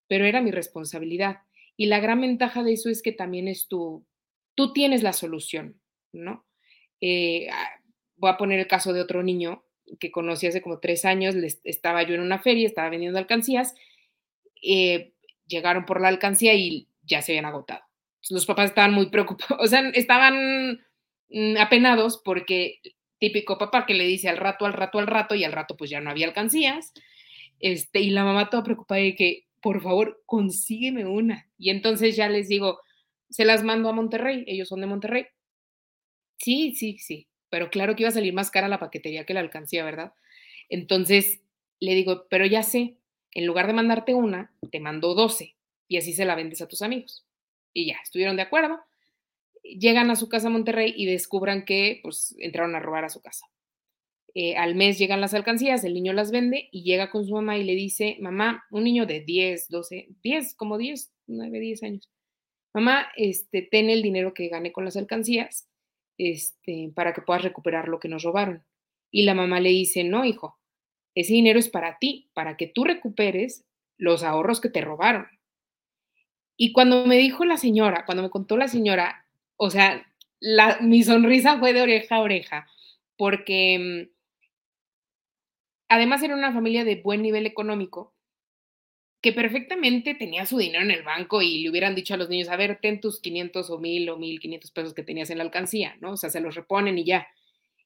[0.09, 1.39] pero era mi responsabilidad.
[1.77, 4.07] Y la gran ventaja de eso es que también es tu,
[4.55, 5.81] tú tienes la solución,
[6.13, 6.47] ¿no?
[7.01, 7.49] Eh,
[8.17, 9.65] voy a poner el caso de otro niño
[9.99, 13.75] que conocí hace como tres años, les, estaba yo en una feria, estaba vendiendo alcancías,
[14.63, 15.13] eh,
[15.47, 17.83] llegaron por la alcancía y ya se habían agotado.
[18.31, 20.81] Los papás estaban muy preocupados, o sea, estaban
[21.29, 22.81] mm, apenados porque
[23.25, 25.89] típico papá que le dice al rato, al rato, al rato, y al rato pues
[25.89, 26.93] ya no había alcancías.
[27.59, 31.49] Este, y la mamá toda preocupada de que, por favor, consígueme una.
[31.57, 32.81] Y entonces ya les digo,
[33.31, 35.27] se las mando a Monterrey, ellos son de Monterrey.
[36.37, 39.41] Sí, sí, sí, pero claro que iba a salir más cara la paquetería que la
[39.41, 40.13] alcancía, ¿verdad?
[40.69, 41.41] Entonces
[41.81, 42.99] le digo, pero ya sé,
[43.33, 45.57] en lugar de mandarte una, te mando 12
[45.89, 47.25] y así se la vendes a tus amigos.
[47.73, 48.81] Y ya, estuvieron de acuerdo
[49.65, 53.21] llegan a su casa a Monterrey y descubran que pues entraron a robar a su
[53.21, 53.47] casa.
[54.35, 57.57] Eh, al mes llegan las alcancías, el niño las vende y llega con su mamá
[57.57, 62.11] y le dice, mamá, un niño de 10, 12, 10, como 10, 9, 10 años,
[62.75, 65.69] mamá, este, ten el dinero que gané con las alcancías
[66.19, 68.65] este, para que puedas recuperar lo que nos robaron.
[69.11, 70.59] Y la mamá le dice, no, hijo,
[71.15, 73.65] ese dinero es para ti, para que tú recuperes
[73.97, 75.29] los ahorros que te robaron.
[76.57, 79.24] Y cuando me dijo la señora, cuando me contó la señora,
[79.57, 80.07] o sea,
[80.81, 82.67] mi sonrisa fue de oreja a oreja,
[83.17, 84.15] porque mm,
[85.89, 88.15] además era una familia de buen nivel económico,
[89.23, 92.51] que perfectamente tenía su dinero en el banco y le hubieran dicho a los niños,
[92.51, 95.97] a ver, ten tus 500 o 1000 o 1500 pesos que tenías en la alcancía,
[96.01, 96.13] ¿no?
[96.13, 97.27] O sea, se los reponen y ya.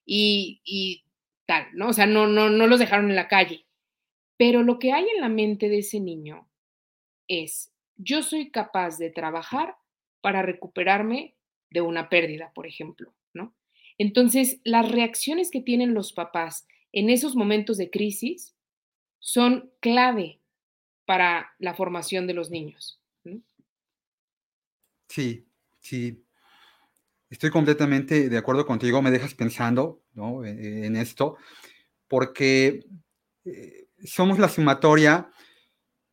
[0.05, 1.05] Y, y
[1.47, 1.91] tal, ¿no?
[1.91, 3.67] O sea, no, no, no los dejaron en la calle.
[4.37, 6.49] Pero lo que hay en la mente de ese niño
[7.29, 9.77] es, yo soy capaz de trabajar
[10.21, 11.37] para recuperarme
[11.71, 13.55] de una pérdida, por ejemplo, ¿no?
[13.99, 18.55] Entonces, las reacciones que tienen los papás en esos momentos de crisis
[19.19, 20.41] son clave
[21.05, 23.01] para la formación de los niños.
[25.09, 25.47] Sí,
[25.81, 26.23] sí.
[27.31, 30.03] Estoy completamente de acuerdo contigo, me dejas pensando
[30.45, 31.37] e, e, en esto,
[32.07, 32.87] porque
[33.45, 35.31] eh, somos la sumatoria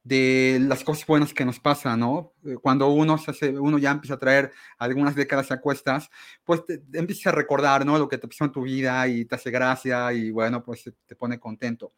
[0.05, 2.33] de las cosas buenas que nos pasan, ¿no?
[2.45, 6.11] Eh, cuando uno, se hace, uno ya empieza a traer algunas décadas a cuestas,
[6.43, 7.97] pues te, empiezas a recordar, ¿no?
[7.97, 11.15] Lo que te pasó en tu vida y te hace gracia y bueno, pues te
[11.15, 11.93] pone contento.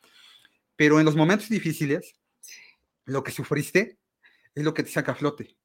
[0.78, 2.16] Pero en los momentos difíciles,
[3.04, 3.98] lo que sufriste
[4.56, 5.58] es lo que te saca a flote.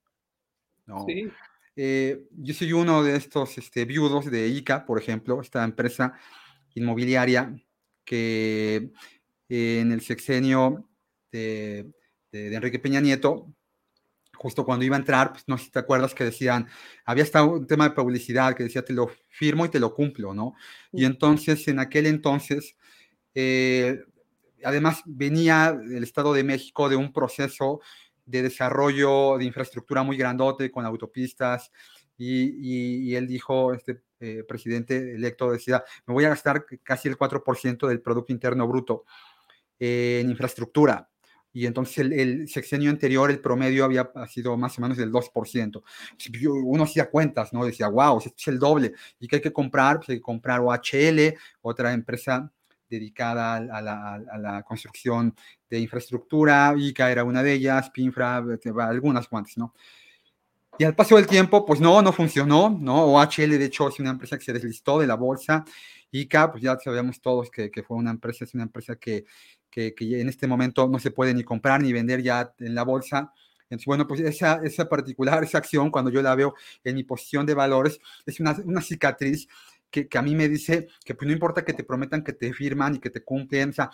[1.76, 6.18] Eh, yo soy uno de estos este, viudos de ICA, por ejemplo, esta empresa
[6.74, 7.54] inmobiliaria
[8.04, 8.90] que
[9.48, 10.88] eh, en el sexenio
[11.30, 11.92] de,
[12.32, 13.46] Enrique Peña Nieto,
[14.36, 16.68] justo cuando iba a entrar, pues, no sé si te acuerdas que decían,
[17.04, 20.34] había estado un tema de publicidad que decía, te lo firmo y te lo cumplo,
[20.34, 20.54] ¿no?
[20.92, 22.76] Y entonces, en aquel entonces,
[23.34, 24.02] eh,
[24.64, 27.80] además venía el Estado de México de un proceso
[28.24, 31.70] de desarrollo de infraestructura muy grandote con autopistas
[32.16, 37.88] y, él dijo, este eh, presidente electo decía, me voy a gastar casi el 4%
[37.88, 39.04] del Producto Interno Bruto
[39.78, 41.11] en infraestructura.
[41.52, 45.82] Y entonces el, sexenio anterior, el promedio había sido más o menos del 2%.
[46.64, 47.64] Uno hacía cuentas, ¿no?
[47.64, 48.92] Decía, wow, este es el doble.
[49.20, 49.98] ¿Y qué hay que comprar?
[49.98, 52.50] Pues hay que comprar OHL, otra empresa
[52.88, 55.34] dedicada a la, construcción
[55.68, 58.44] de infraestructura, ICA era una de ellas, PINFRA,
[58.80, 59.74] algunas cuantas, ¿no?
[60.78, 63.04] Y al paso del tiempo, pues no, no funcionó, ¿no?
[63.04, 65.64] OHL, de hecho, es una empresa que se deslistó de la bolsa.
[66.10, 69.24] ICA, pues ya sabemos todos que, que fue una empresa, es una empresa que,
[69.72, 72.84] que, que, en este momento no se puede ni comprar ni vender ya en la
[72.84, 73.32] bolsa.
[73.64, 76.54] Entonces, bueno, pues esa, esa particular, esa acción, cuando yo la veo
[76.84, 79.48] en mi posición de valores, es una, una cicatriz
[79.92, 82.96] que, a mí me dice que pues no importa que te prometan que te firman
[82.96, 83.90] y que te cumplen, o sea,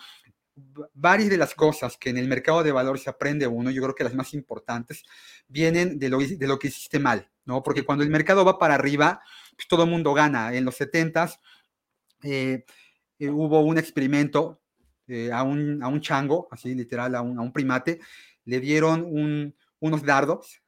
[0.93, 3.95] varias de las cosas que en el mercado de valores se aprende uno, yo creo
[3.95, 5.03] que las más importantes,
[5.47, 7.63] vienen de lo, de lo que hiciste mal, ¿no?
[7.63, 9.21] Porque cuando el mercado va para arriba,
[9.55, 10.53] pues todo el mundo gana.
[10.53, 11.29] En los 70
[12.23, 12.65] eh,
[13.19, 14.61] eh, hubo un experimento
[15.09, 17.99] eh, a, un, a, un, chango, así literal, a un, a un primate,
[18.45, 20.61] le dieron un, unos dardos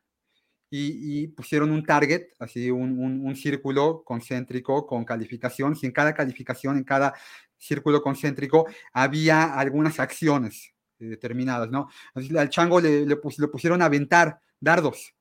[0.73, 5.75] y, pusieron un target, así un, un, círculo concéntrico con calificación.
[5.80, 7.13] Y en cada calificación, en cada
[7.58, 11.89] círculo concéntrico, había algunas acciones eh, determinadas, ¿no?
[12.15, 15.13] Entonces, al chango le, le, pusieron a aventar dardos.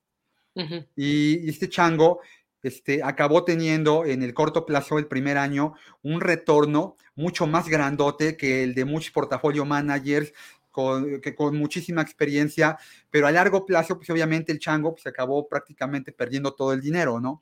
[0.96, 2.20] y, este chango
[2.62, 8.36] este, acabó teniendo en el corto plazo, el primer año, un retorno mucho más grandote
[8.36, 10.32] que el de muchos portafolio managers
[10.70, 12.78] con, que con muchísima experiencia,
[13.10, 17.20] pero a largo plazo, pues obviamente el chango pues, acabó prácticamente perdiendo todo el dinero,
[17.20, 17.40] ¿no?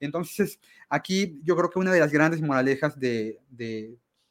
[0.00, 3.40] Entonces, aquí yo creo que una de las grandes moralejas de,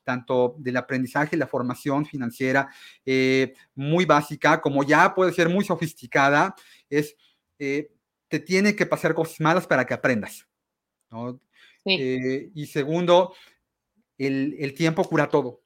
[0.03, 2.69] tanto del aprendizaje, la formación financiera,
[3.05, 6.55] eh, muy básica, como ya puede ser muy sofisticada,
[6.89, 7.15] es,
[7.57, 7.91] eh,
[8.27, 10.47] te tiene que pasar cosas malas para que aprendas,
[11.11, 11.39] ¿no?
[11.85, 13.33] Eh, y segundo,
[14.17, 15.61] el, el tiempo cura todo,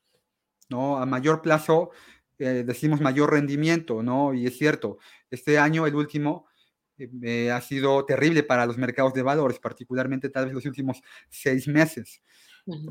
[0.70, 0.98] ¿no?
[0.98, 1.92] A mayor plazo,
[2.38, 4.34] eh, decimos mayor rendimiento, ¿no?
[4.34, 4.98] Y es cierto,
[5.30, 6.48] este año, el último,
[7.22, 11.68] eh, ha sido terrible para los mercados de valores, particularmente tal vez los últimos seis
[11.68, 12.22] meses.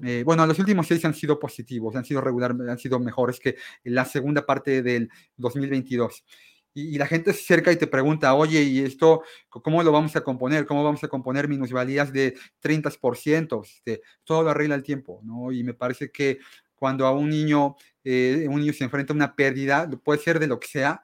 [0.03, 3.57] Eh, bueno, los últimos seis han sido positivos, han sido regular, han sido mejores que
[3.85, 6.25] la segunda parte del 2022.
[6.79, 10.21] Y, la gente se acerca y te pregunta, oye, ¿y esto cómo lo vamos a
[10.21, 10.65] componer?
[10.65, 13.65] ¿Cómo vamos a componer minusvalías de 30%?
[13.65, 15.51] Este, todo lo arregla el tiempo, ¿no?
[15.51, 16.39] Y me parece que
[16.77, 17.75] cuando a un niño,
[18.05, 21.03] eh, un niño se enfrenta a una pérdida, puede ser de lo que sea,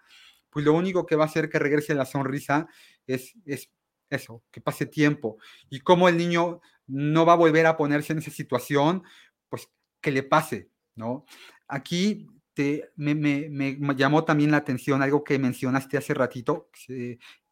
[0.50, 2.68] pues lo único que va a hacer que regrese la sonrisa
[3.08, 3.70] es, es
[4.10, 5.38] eso, que pase tiempo.
[5.70, 9.02] Y como el niño no va a volver a ponerse en esa situación,
[9.48, 9.68] pues
[10.00, 11.24] que le pase, ¿no?
[11.66, 16.70] Aquí te, me, me, llamó también la atención algo que mencionaste hace ratito,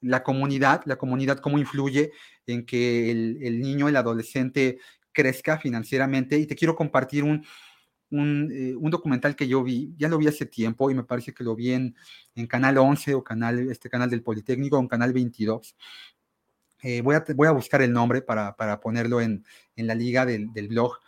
[0.01, 2.13] la comunidad, la comunidad cómo influye
[2.47, 4.79] en que el, niño, el adolescente
[5.11, 6.39] crezca financieramente.
[6.39, 7.45] Y te quiero compartir un,
[8.11, 11.57] un, documental que yo vi, ya lo vi hace tiempo y me parece que lo
[11.57, 11.97] vi en,
[12.49, 15.77] Canal 11 o canal, este canal del Politécnico o en Canal 22.
[17.03, 19.45] voy, a, voy a buscar el nombre para, para ponerlo en,
[19.75, 21.01] en, la liga del, del blog.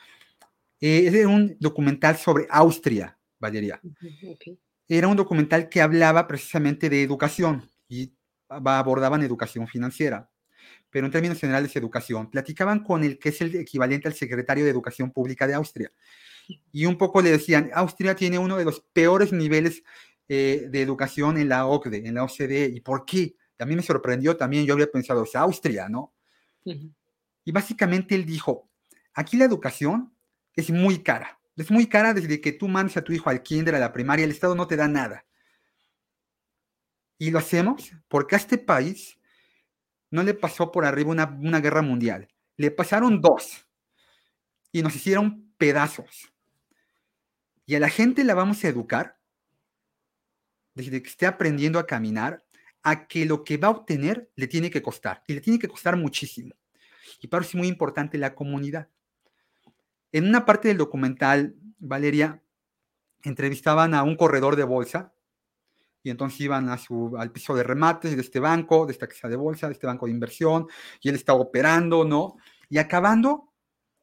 [0.80, 3.80] es un documental sobre Austria, Valeria.
[4.88, 8.12] Era un documental que hablaba precisamente de educación y
[8.48, 10.28] abordaban educación financiera
[10.94, 12.30] pero en términos generales educación.
[12.30, 15.90] Platicaban con el que es el equivalente al secretario de Educación Pública de Austria.
[16.70, 19.82] Y un poco le decían, Austria tiene uno de los peores niveles
[20.28, 22.70] eh, de educación en la OCDE, en la OCDE.
[22.72, 23.34] ¿Y por qué?
[23.58, 26.14] a mí me sorprendió también, yo había pensado, es Austria, ¿no?
[26.64, 28.68] Y básicamente él dijo,
[29.14, 30.14] aquí la educación
[30.54, 31.40] es muy cara.
[31.56, 34.24] Es muy cara desde que tú mandas a tu hijo al kinder, a la primaria,
[34.24, 35.24] el Estado no te da nada.
[37.18, 39.18] Y lo hacemos porque a este país
[40.10, 42.28] no le pasó por arriba una, guerra mundial.
[42.56, 43.66] Le pasaron dos
[44.72, 46.32] y nos hicieron pedazos.
[47.66, 49.18] Y a la gente la vamos a educar
[50.74, 52.44] desde que esté aprendiendo a caminar
[52.82, 55.22] a que lo que va a obtener le tiene que costar.
[55.26, 56.54] Y le tiene que costar muchísimo.
[57.20, 58.88] Y para eso es muy importante la comunidad.
[60.14, 62.40] En una parte del documental, Valeria,
[63.24, 65.12] entrevistaban a un corredor de bolsa
[66.04, 69.28] y entonces iban a su, al piso de remates de este banco, de esta casa
[69.28, 70.68] de bolsa, de este banco de inversión,
[71.00, 72.36] y él estaba operando, ¿no?
[72.68, 73.52] Y acabando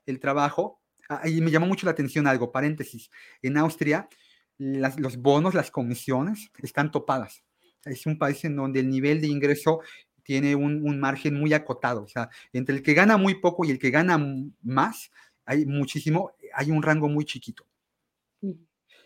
[0.05, 0.81] el trabajo,
[1.23, 3.09] y me llamó mucho la atención algo, paréntesis,
[3.41, 4.09] en Austria
[4.57, 7.45] los bonos, las comisiones están topadas.
[7.85, 9.79] Es un país en donde el nivel de ingreso
[10.23, 13.71] tiene un, un, margen muy acotado, o sea, entre el que gana muy poco y
[13.71, 14.19] el que gana
[14.61, 15.09] más,
[15.51, 17.65] hay muchísimo, hay un rango muy chiquito.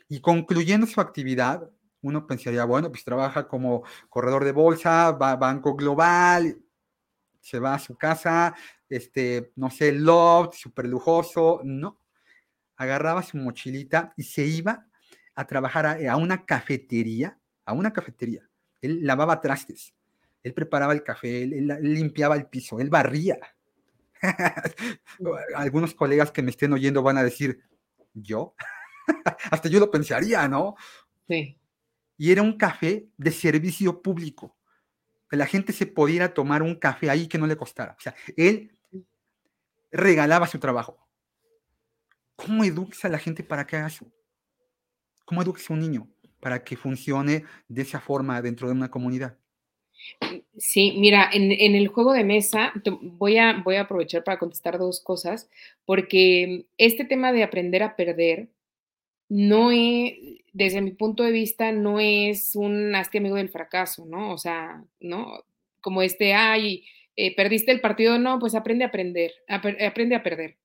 [0.07, 1.67] Y concluyendo su actividad,
[2.03, 6.59] uno pensaría, bueno, pues trabaja como corredor de bolsa, va a Banco Global,
[7.41, 8.53] se va a su casa,
[8.87, 11.99] este, no sé, loft, súper lujoso, no.
[12.75, 14.85] Agarraba su mochilita y se iba
[15.33, 18.47] a trabajar a, una cafetería, a una cafetería.
[18.81, 19.95] Él lavaba trastes,
[20.43, 23.39] él preparaba el café, él, limpiaba el piso, él barría.
[25.55, 27.59] Algunos colegas que me estén oyendo van a decir,
[28.13, 28.55] ¿yo?
[29.51, 30.75] Hasta yo lo pensaría, ¿no?
[31.27, 31.59] Sí
[32.17, 34.55] y era un café de servicio público.
[35.29, 37.95] Que la gente se pudiera tomar un café ahí que no le costara.
[37.97, 38.71] O sea, él
[39.91, 40.97] regalaba su trabajo.
[42.35, 44.11] ¿Cómo educas a la gente para que haga eso?
[45.25, 46.07] ¿Cómo educas a un niño
[46.39, 49.37] para que funcione de esa forma dentro de una comunidad?
[50.57, 55.01] Sí, mira, en, el juego de mesa voy a, voy a aprovechar para contestar dos
[55.01, 55.49] cosas,
[55.85, 58.49] porque este tema de aprender a perder
[59.29, 60.13] no es,
[60.53, 64.31] desde mi punto de vista, no es un hazte amigo del fracaso, ¿no?
[64.31, 65.43] O sea, ¿no?
[65.81, 66.85] Como este, ay,
[67.15, 70.57] eh, perdiste el partido, no, pues aprende a aprender, aprende a perder.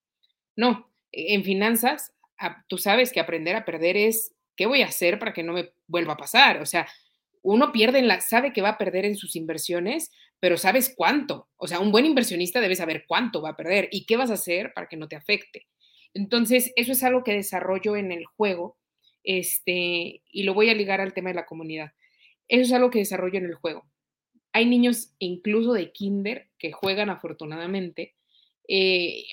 [0.57, 2.13] No, en finanzas,
[2.69, 5.71] tú sabes que aprender a perder es, ¿qué voy a hacer para que no me
[5.87, 6.61] vuelva a pasar?
[6.61, 6.87] O sea,
[7.43, 10.11] uno pierde en la, sabe que va a perder en sus inversiones,
[10.41, 11.49] pero sabes cuánto.
[11.57, 14.35] O sea, un buen inversionista debe saber cuánto va a perder y qué vas a
[14.35, 15.67] hacer para que no te afecte.
[16.15, 18.79] Entonces, eso es algo que desarrollo en el juego,
[19.23, 21.93] este, y lo voy a ligar al tema de la comunidad.
[22.49, 23.87] Eso es algo que desarrollo en el juego.
[24.53, 28.17] Hay niños incluso de kinder que juegan afortunadamente,
[28.67, 29.25] eh,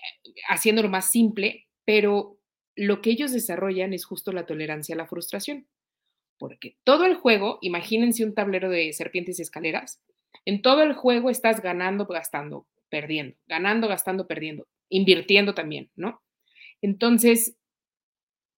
[0.50, 2.38] haciéndolo más simple, pero
[2.76, 5.68] lo que ellos desarrollan es justo la tolerancia a la frustración.
[6.38, 10.02] Porque todo el juego, imagínense un tablero de serpientes y escaleras,
[10.46, 16.22] en todo el juego estás ganando, gastando, perdiendo, ganando, gastando, perdiendo, invirtiendo también, ¿no?
[16.82, 17.58] Entonces,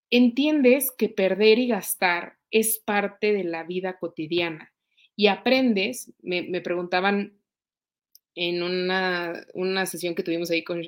[0.09, 4.73] entiendes que perder y gastar es parte de la vida cotidiana
[5.15, 7.33] y aprendes, me, preguntaban
[8.35, 10.81] en una, sesión que tuvimos ahí con,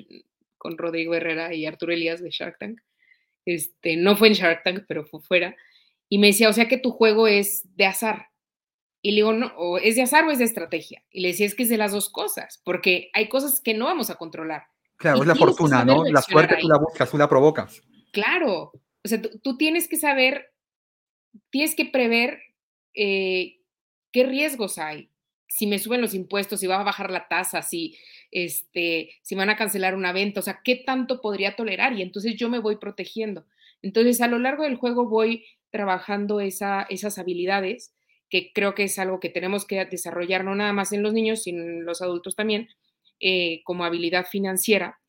[0.78, 2.80] Rodrigo Herrera y Arturo Elías de Shark Tank,
[3.44, 5.56] este, no fue en Shark Tank, pero fue fuera,
[6.12, 8.26] y me decía, o sea que tu juego es de azar.
[9.00, 11.02] Y le digo, no, o es de azar o es de estrategia.
[11.10, 13.86] Y le decía, es que es de las dos cosas, porque hay cosas que no
[13.86, 14.64] vamos a controlar.
[14.98, 16.04] Claro, es la fortuna, ¿no?
[16.04, 17.80] La suerte tú la buscas, tú la provocas.
[18.12, 20.52] Claro, o sea, tú, tienes que saber,
[21.48, 22.42] tienes que prever
[22.92, 23.62] eh,
[24.12, 25.08] qué riesgos hay.
[25.48, 27.96] Si me suben los impuestos, si va a bajar la tasa, si,
[28.30, 31.94] este, si van a cancelar una venta, o sea, qué tanto podría tolerar.
[31.94, 33.46] Y entonces yo me voy protegiendo.
[33.80, 37.92] Entonces, a lo largo del juego voy trabajando esa, esas habilidades,
[38.30, 41.42] que creo que es algo que tenemos que desarrollar no nada más en los niños,
[41.42, 42.68] sino en los adultos también,
[43.18, 45.00] eh, como habilidad financiera,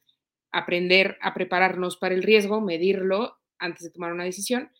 [0.52, 4.72] aprender a prepararnos para el riesgo, medirlo antes de tomar una decisión.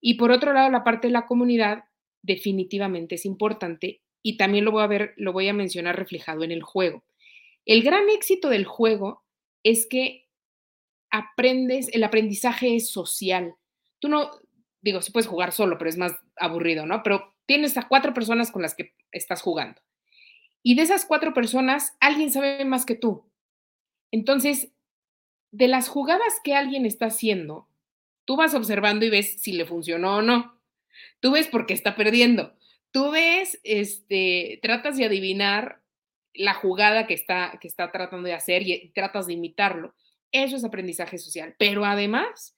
[0.00, 1.84] Y por otro lado, la parte de la comunidad
[2.22, 6.52] definitivamente es importante y también lo voy a ver, lo voy a mencionar reflejado en
[6.52, 7.04] el juego.
[7.66, 9.22] El gran éxito del juego
[9.62, 10.26] es que
[11.10, 13.54] aprendes, el aprendizaje es social.
[14.00, 14.30] tú no,
[14.82, 17.02] digo, sí puedes jugar solo, pero es más aburrido, ¿no?
[17.02, 19.80] Pero tienes a cuatro personas con las que estás jugando.
[20.62, 23.24] Y de esas cuatro personas, alguien sabe más que tú.
[24.10, 24.72] Entonces,
[25.50, 27.68] de las jugadas que alguien está haciendo,
[28.24, 30.60] tú vas observando y ves si le funcionó o no.
[31.20, 32.54] Tú ves por qué está perdiendo.
[32.90, 35.80] Tú ves, este, tratas de adivinar
[36.34, 39.94] la jugada que está, que está tratando de hacer y tratas de imitarlo.
[40.30, 41.54] Eso es aprendizaje social.
[41.58, 42.56] Pero además,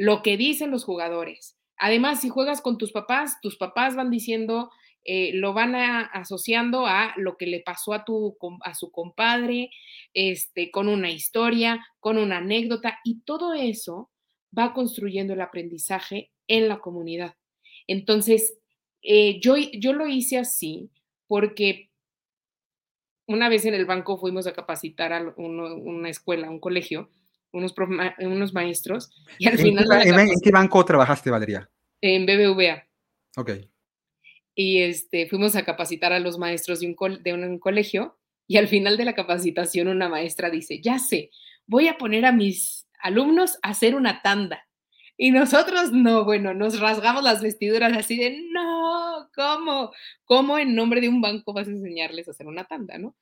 [0.00, 1.58] lo que dicen los jugadores.
[1.76, 4.70] Además, si juegas con tus papás, tus papás van diciendo,
[5.04, 9.68] eh, lo van asociando a lo que le pasó a, tu, a su compadre,
[10.14, 14.08] este, con una historia, con una anécdota, y todo eso
[14.58, 17.34] va construyendo el aprendizaje en la comunidad.
[17.86, 18.58] Entonces,
[19.02, 20.88] eh, yo, yo lo hice así
[21.26, 21.90] porque
[23.26, 27.10] una vez en el banco fuimos a capacitar a una escuela, un colegio,
[27.52, 27.74] unos,
[28.18, 29.86] unos maestros, y al ¿En final...
[30.02, 31.70] Qué, ¿En qué banco trabajaste, Valeria?
[32.00, 32.86] En BBVA.
[33.36, 33.50] Ok.
[34.54, 38.66] Y este, fuimos a capacitar a los maestros de un, de un colegio, y al
[38.66, 41.30] final de la capacitación una maestra dice, ya sé,
[41.66, 44.66] voy a poner a mis alumnos a hacer una tanda.
[45.16, 49.92] Y nosotros no, bueno, nos rasgamos las vestiduras así de, no, ¿cómo?
[50.24, 53.14] ¿Cómo en nombre de un banco vas a enseñarles a hacer una tanda, no?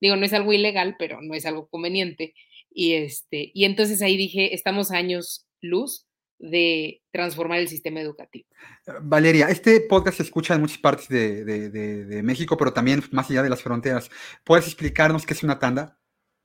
[0.00, 2.34] Digo, no es algo ilegal, pero no es algo conveniente.
[2.78, 6.06] Y, este, y entonces ahí dije, estamos años luz
[6.38, 8.46] de transformar el sistema educativo.
[9.00, 13.30] Valeria, este podcast se escucha en muchas partes de, de, de México, pero también más
[13.30, 14.10] allá de las fronteras.
[14.44, 15.98] ¿Puedes explicarnos qué es una tanda?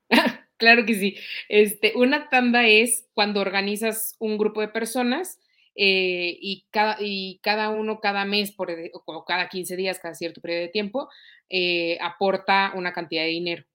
[0.58, 1.18] Claro que sí.
[1.50, 5.40] Este, una tanda es cuando organizas un grupo de personas
[5.74, 10.40] eh, y, cada, y cada uno cada mes por, o cada 15 días, cada cierto
[10.40, 11.10] periodo de tiempo,
[11.50, 13.66] eh, aporta una cantidad de dinero.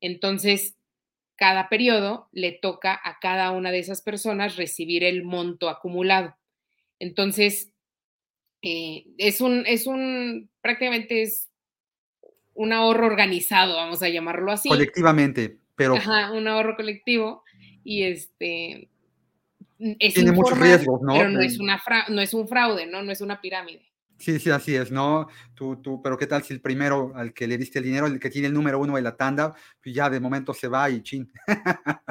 [0.00, 0.77] Entonces,
[1.38, 6.36] cada periodo le toca a cada una de esas personas recibir el monto acumulado.
[6.98, 7.72] Entonces,
[8.60, 11.48] eh, es un, es un, prácticamente es
[12.54, 14.68] un ahorro organizado, vamos a llamarlo así.
[14.68, 15.60] Colectivamente.
[15.78, 17.44] Ajá, un ahorro colectivo
[17.84, 18.90] y este...
[20.00, 21.12] Es tiene muchos riesgos, ¿no?
[21.12, 23.04] Pero no es, una no es un fraude, ¿no?
[23.04, 23.88] No es una pirámide.
[24.18, 25.28] Sí, sí, así es, ¿no?
[25.54, 28.18] Tú, tú, pero ¿qué tal si el primero al que le diste el dinero, el
[28.18, 31.02] que tiene el número uno de la tanda, pues ya de momento se va y
[31.02, 31.30] chin.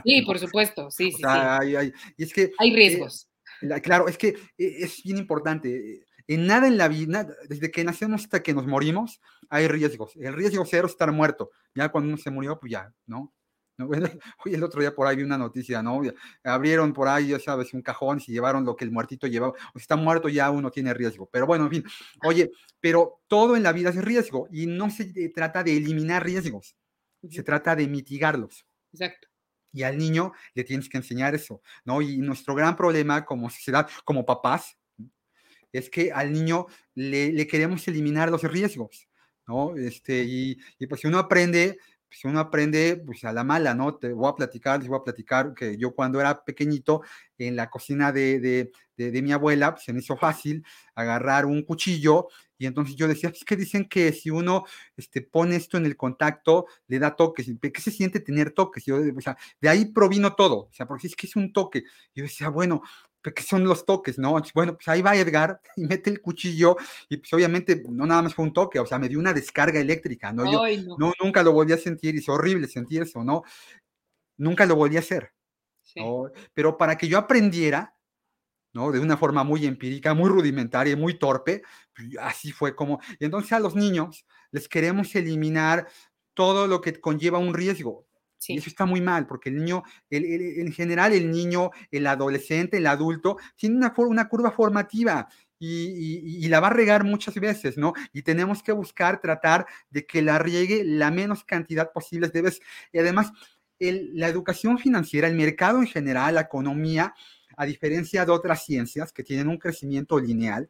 [0.04, 1.24] Sí, por supuesto, sí, sí, sí.
[1.26, 3.30] Hay, hay, y es que, hay riesgos.
[3.62, 6.06] Eh, claro, es que eh, es bien importante.
[6.28, 10.14] En nada en la vida, desde que nacemos hasta que nos morimos, hay riesgos.
[10.16, 11.52] El riesgo cero es estar muerto.
[11.74, 13.34] Ya cuando uno se murió, pues ya, ¿no?
[13.78, 13.90] ¿No?
[14.46, 16.02] Hoy el otro día por ahí vi una noticia, ¿no?
[16.44, 19.54] Abrieron por ahí, ya sabes, un cajón se llevaron lo que el muertito llevaba.
[19.74, 21.30] O está muerto ya uno tiene riesgo.
[21.32, 21.84] Pero bueno, en fin.
[22.24, 26.76] Oye, pero todo en la vida es riesgo y no se trata de eliminar riesgos,
[27.30, 28.66] se trata de mitigarlos.
[28.92, 29.28] Exacto.
[29.74, 32.02] Y al niño le tienes que enseñar eso, ¿no?
[32.02, 34.78] Y nuestro gran problema como sociedad, como papás,
[35.72, 39.08] es que al niño le, le queremos eliminar los riesgos,
[39.48, 39.76] ¿no?
[39.76, 41.78] Este, y, y pues si uno aprende
[42.10, 43.96] pues uno aprende pues a la mala, ¿no?
[43.96, 47.02] Te voy a platicar, les voy a platicar que yo cuando era pequeñito
[47.38, 48.72] en la cocina de, de,
[49.12, 50.64] de, mi abuela, pues se me hizo fácil
[50.96, 52.28] agarrar un cuchillo
[52.58, 55.96] y entonces yo decía, es que dicen que si uno este, pone esto en el
[55.96, 57.48] contacto, le da toques.
[57.62, 58.86] ¿Qué se siente tener toques?
[58.86, 60.68] Yo, o sea, de ahí provino todo.
[60.70, 61.84] O sea, porque es que es un toque.
[62.16, 62.82] Yo decía, bueno,
[63.34, 64.42] que son los toques, ¿no?
[64.54, 66.78] Bueno, pues ahí va Edgar y mete el cuchillo
[67.10, 69.80] y pues obviamente no nada más fue un toque, o sea, me dio una descarga
[69.80, 70.46] eléctrica, ¿no?
[70.52, 70.62] Yo
[70.98, 71.14] no.
[71.22, 73.44] nunca lo volví a sentir y es horrible sentir eso, ¿no?
[74.38, 75.34] Nunca lo volví a hacer.
[76.54, 77.96] Pero para que yo aprendiera,
[78.74, 78.92] ¿no?
[78.92, 81.64] De una forma muy empírica, muy rudimentaria, muy torpe,
[81.96, 83.00] pues así fue como...
[83.20, 85.88] Y entonces a los niños les queremos eliminar
[86.34, 88.07] todo lo que conlleva un riesgo.
[88.48, 92.88] Y eso está muy mal, porque el niño, en general el niño, el adolescente, el
[92.88, 95.28] adulto, tiene una, una curva formativa
[95.60, 97.94] y, la va a regar muchas veces, ¿no?
[98.14, 102.62] Y tenemos que buscar tratar de que la riegue la menos cantidad posible de veces.
[102.92, 103.32] Y además,
[103.80, 107.14] la educación financiera, el mercado en general, la economía,
[107.56, 110.70] a diferencia de otras ciencias que tienen un crecimiento lineal,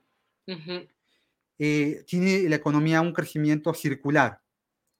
[1.59, 4.41] eh, tiene la economía un crecimiento circular.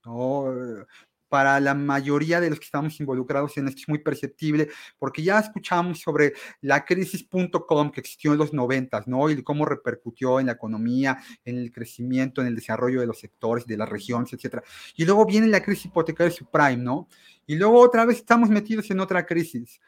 [0.06, 0.86] ¿no?
[1.30, 5.40] Para la mayoría de los que estamos involucrados en esto es muy perceptible, porque ya
[5.40, 9.30] escuchamos sobre la crisis.com que existió en los noventas, ¿no?
[9.30, 13.66] Y cómo repercutió en la economía, en el crecimiento, en el desarrollo de los sectores,
[13.66, 14.64] de las regiones, etcétera.
[14.96, 17.08] Y luego viene la crisis hipotecaria subprime, ¿no?
[17.46, 19.80] Y luego otra vez estamos metidos en otra crisis.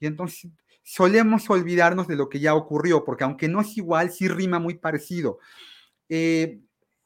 [0.00, 0.50] Y entonces
[0.82, 4.74] solemos olvidarnos de lo que ya ocurrió, porque aunque no es igual, sí rima muy
[4.74, 5.38] parecido.
[6.08, 6.60] Eh,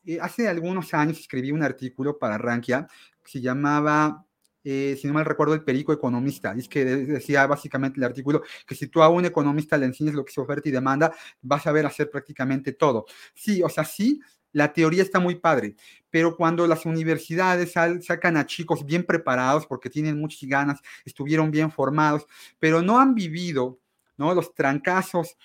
[0.06, 2.86] eh, hace algunos años escribí un artículo para Rankia
[3.26, 4.26] se llamaba
[4.68, 6.52] eh, si no mal recuerdo, el perico economista.
[6.58, 10.24] Es que decía básicamente el artículo que si tú a un economista le enseñas lo
[10.24, 13.06] que es oferta y demanda, vas a ver hacer prácticamente todo.
[13.32, 14.20] Sí, o sea, sí,
[14.50, 15.76] la teoría está muy padre,
[16.10, 17.74] pero cuando las universidades
[18.04, 22.26] sacan a chicos bien preparados porque tienen muchas ganas, estuvieron bien formados,
[22.58, 23.78] pero no han vivido
[24.16, 24.34] ¿no?
[24.34, 25.36] los trancazos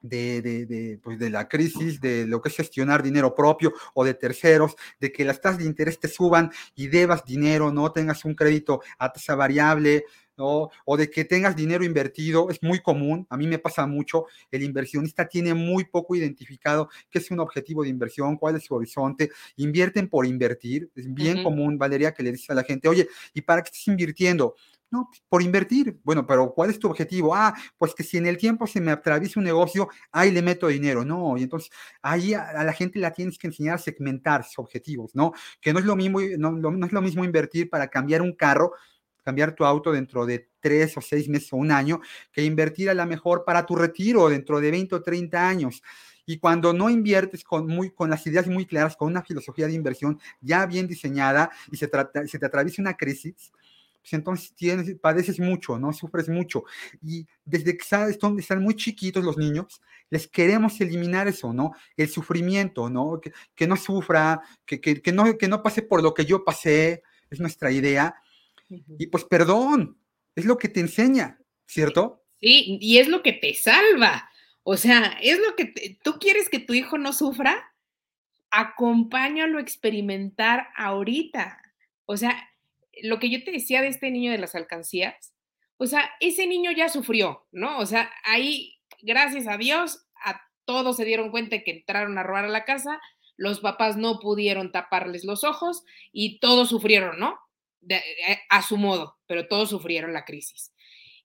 [0.00, 4.14] de, de, pues de, la crisis, de lo que es gestionar dinero propio o de
[4.14, 8.34] terceros, de que las tasas de interés te suban y debas dinero, no tengas un
[8.34, 10.04] crédito a tasa variable,
[10.36, 10.70] ¿no?
[10.86, 14.62] o de que tengas dinero invertido, es muy común, a mí me pasa mucho, el
[14.62, 19.30] inversionista tiene muy poco identificado qué es un objetivo de inversión, cuál es su horizonte,
[19.56, 23.42] invierten por invertir, es bien común, Valeria, que le dice a la gente, oye, ¿y
[23.42, 24.54] para qué estás invirtiendo?
[24.90, 26.00] No, pues, por invertir.
[26.02, 27.34] Bueno, pero ¿cuál es tu objetivo?
[27.34, 30.66] Ah, pues que si en el tiempo se me atraviesa un negocio, ahí le meto
[30.66, 31.04] dinero.
[31.04, 31.70] No, y entonces
[32.02, 35.32] ahí a, la gente la tienes que enseñar a segmentar sus objetivos, ¿no?
[35.60, 38.72] Que no es lo mismo, no, no es lo mismo invertir para cambiar un carro,
[39.22, 42.00] cambiar tu auto dentro de tres o seis meses o un año,
[42.32, 45.82] que invertir a lo mejor para tu retiro dentro de 20 o 30 años.
[46.26, 49.74] Y cuando no inviertes con, muy, con las ideas muy claras, con una filosofía de
[49.74, 53.52] inversión ya bien diseñada y se, trata, se te atraviesa una crisis,
[54.10, 55.92] pues entonces tienes, padeces mucho, ¿no?
[55.92, 56.64] Sufres mucho.
[57.02, 59.80] Y desde que sabes dónde están muy chiquitos los niños,
[60.10, 61.72] les queremos eliminar eso, ¿no?
[61.96, 63.20] El sufrimiento, ¿no?
[63.20, 66.44] Que, que no sufra, que, que, que, no, que no pase por lo que yo
[66.44, 68.14] pasé, es nuestra idea.
[68.68, 69.96] Y pues perdón,
[70.34, 72.24] es lo que te enseña, ¿cierto?
[72.40, 74.28] Sí, y es lo que te salva.
[74.64, 77.72] O sea, es lo que tú quieres que tu hijo no sufra,
[78.50, 81.62] acompáñalo a experimentar ahorita.
[82.06, 82.49] O sea,
[83.02, 85.34] lo que yo te decía de este niño de las alcancías,
[85.76, 87.78] o sea, ese niño ya sufrió, ¿no?
[87.78, 92.44] O sea, ahí, gracias a Dios, a todos se dieron cuenta que entraron a robar
[92.44, 93.00] a la casa,
[93.36, 95.82] los papás no pudieron taparles los ojos
[96.12, 97.38] y todos sufrieron, ¿no?
[97.88, 98.02] Eh,
[98.50, 100.74] a su modo, pero todos sufrieron la crisis.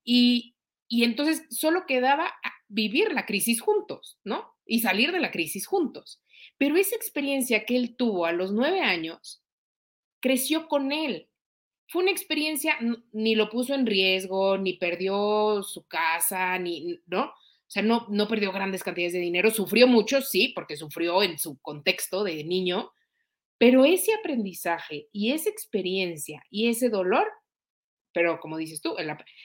[0.05, 0.55] Y,
[0.87, 2.33] y entonces solo quedaba
[2.69, 4.55] vivir la crisis juntos, ¿no?
[4.65, 6.21] Y salir de la crisis juntos.
[6.57, 9.43] Pero esa experiencia que él tuvo a los nueve años
[10.21, 11.29] creció con él
[11.87, 12.77] fue una experiencia,
[13.11, 17.25] ni lo puso en riesgo, ni perdió su casa, ni, ¿no?
[17.25, 21.37] O sea, no, no perdió grandes cantidades de dinero, sufrió mucho, sí, porque sufrió en
[21.39, 22.91] su contexto de niño,
[23.57, 27.27] pero ese aprendizaje y esa experiencia y ese dolor,
[28.13, 28.95] pero como dices tú,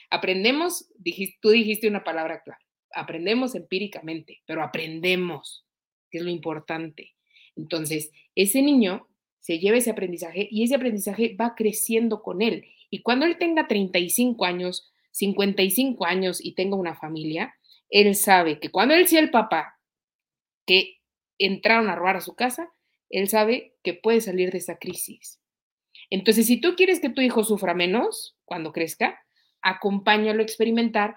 [0.09, 2.63] aprendemos, dijiste, tú dijiste una palabra clave,
[2.93, 5.65] aprendemos empíricamente, pero aprendemos,
[6.09, 7.15] que es lo importante.
[7.55, 9.07] Entonces, ese niño
[9.41, 12.65] se lleva ese aprendizaje y ese aprendizaje va creciendo con él.
[12.89, 17.55] Y cuando él tenga 35 años, 55 años y tenga una familia,
[17.89, 19.79] él sabe que cuando él sea el papá
[20.65, 20.99] que
[21.37, 22.71] entraron a robar a su casa,
[23.09, 25.41] él sabe que puede salir de esa crisis.
[26.09, 29.19] Entonces, si tú quieres que tu hijo sufra menos cuando crezca,
[29.61, 31.15] acompáñalo a experimentar.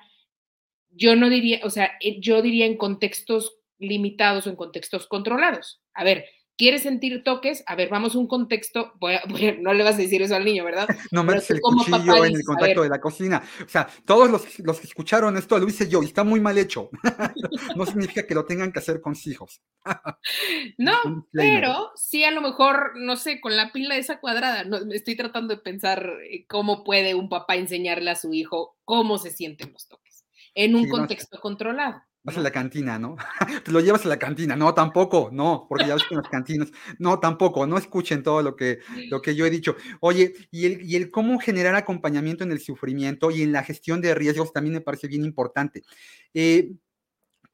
[0.90, 5.82] Yo no diría, o sea, eh, yo diría en contextos limitados o en contextos controlados.
[5.92, 6.26] A ver,
[6.56, 7.64] ¿Quieres sentir toques?
[7.66, 8.92] A ver, vamos a un contexto.
[9.60, 10.86] no le vas a decir eso al niño, ¿verdad?
[11.10, 13.42] No metes el cuchillo en el contacto de la cocina.
[13.64, 16.58] O sea, todos los, los, que escucharon esto lo hice yo y está muy mal
[16.58, 16.90] hecho.
[17.76, 19.60] no significa que lo tengan que hacer con sus hijos.
[20.78, 24.64] no, pero sí a lo mejor, no sé, con la pila esa cuadrada.
[24.64, 29.18] No, estoy tratando de pensar eh, cómo puede un papá enseñarle a su hijo cómo
[29.18, 30.24] se sienten los toques
[30.54, 32.02] en un contexto controlado.
[32.26, 33.16] Vas a la cantina, ¿no?
[33.64, 34.56] Te lo llevas a la cantina.
[34.56, 38.40] No, tampoco, no, porque ya ves que en las cantinas, no, tampoco, no escuchen todo
[38.42, 38.78] lo que,
[39.10, 39.76] lo que yo he dicho.
[40.00, 44.00] Oye, y el, y el cómo generar acompañamiento en el sufrimiento y en la gestión
[44.00, 45.82] de riesgos también me parece bien importante.
[46.32, 46.72] Eh,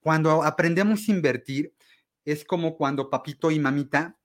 [0.01, 1.75] cuando aprendemos a invertir,
[2.25, 4.19] es como cuando papito y mamita,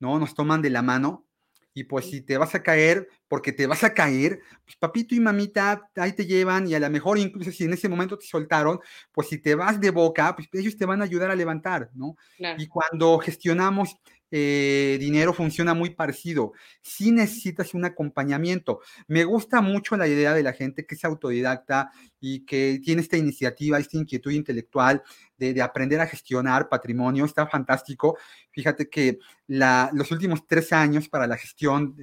[0.00, 0.18] ¿no?
[0.18, 1.26] Nos toman de la mano
[1.74, 5.20] y pues si te vas a caer, porque te vas a caer, pues papito y
[5.20, 8.78] mamita ahí te llevan y a lo mejor incluso si en ese momento te soltaron,
[9.12, 12.16] pues si te vas de boca, pues ellos te van a ayudar a levantar, ¿no?
[12.58, 13.96] Y cuando gestionamos
[14.34, 16.54] eh, dinero funciona muy parecido.
[16.80, 18.80] Si necesitas un acompañamiento.
[19.06, 23.18] Me gusta mucho la idea de la gente que es autodidacta y que tiene esta
[23.18, 25.02] iniciativa, esta inquietud intelectual
[25.36, 27.26] de, aprender a gestionar patrimonio.
[27.26, 28.16] Está fantástico.
[28.50, 31.94] Fíjate que los últimos tres años para la gestión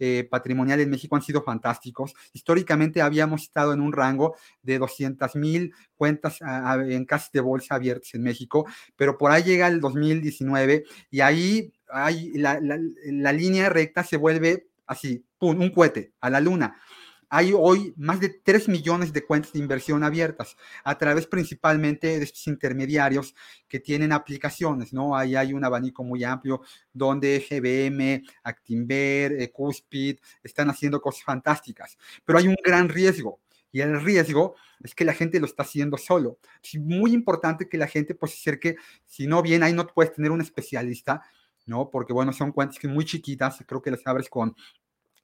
[0.00, 2.14] eh, patrimonial en México han sido fantásticos.
[2.32, 8.14] Históricamente habíamos estado en un rango de 200 mil cuentas en casas de bolsa abiertas
[8.14, 14.16] en México, pero por ahí llega el 2019 y ahí hay, la, línea recta se
[14.16, 16.80] vuelve así, un cohete a la luna
[17.30, 22.24] hay hoy más de 3 millones de cuentas de inversión abiertas a través principalmente de
[22.24, 23.34] estos intermediarios
[23.68, 25.16] que tienen aplicaciones, ¿no?
[25.16, 26.60] Ahí hay un abanico muy amplio
[26.92, 33.80] donde GBM, Actinver, eh, Cuspid están haciendo cosas fantásticas, pero hay un gran riesgo y
[33.80, 36.38] el riesgo es que la gente lo está haciendo solo.
[36.62, 38.76] Es muy importante que la gente pues se acerque,
[39.06, 41.22] si no bien ahí no puedes tener un especialista,
[41.66, 41.90] ¿no?
[41.90, 44.56] Porque bueno, son cuentas que muy chiquitas, creo que las abres con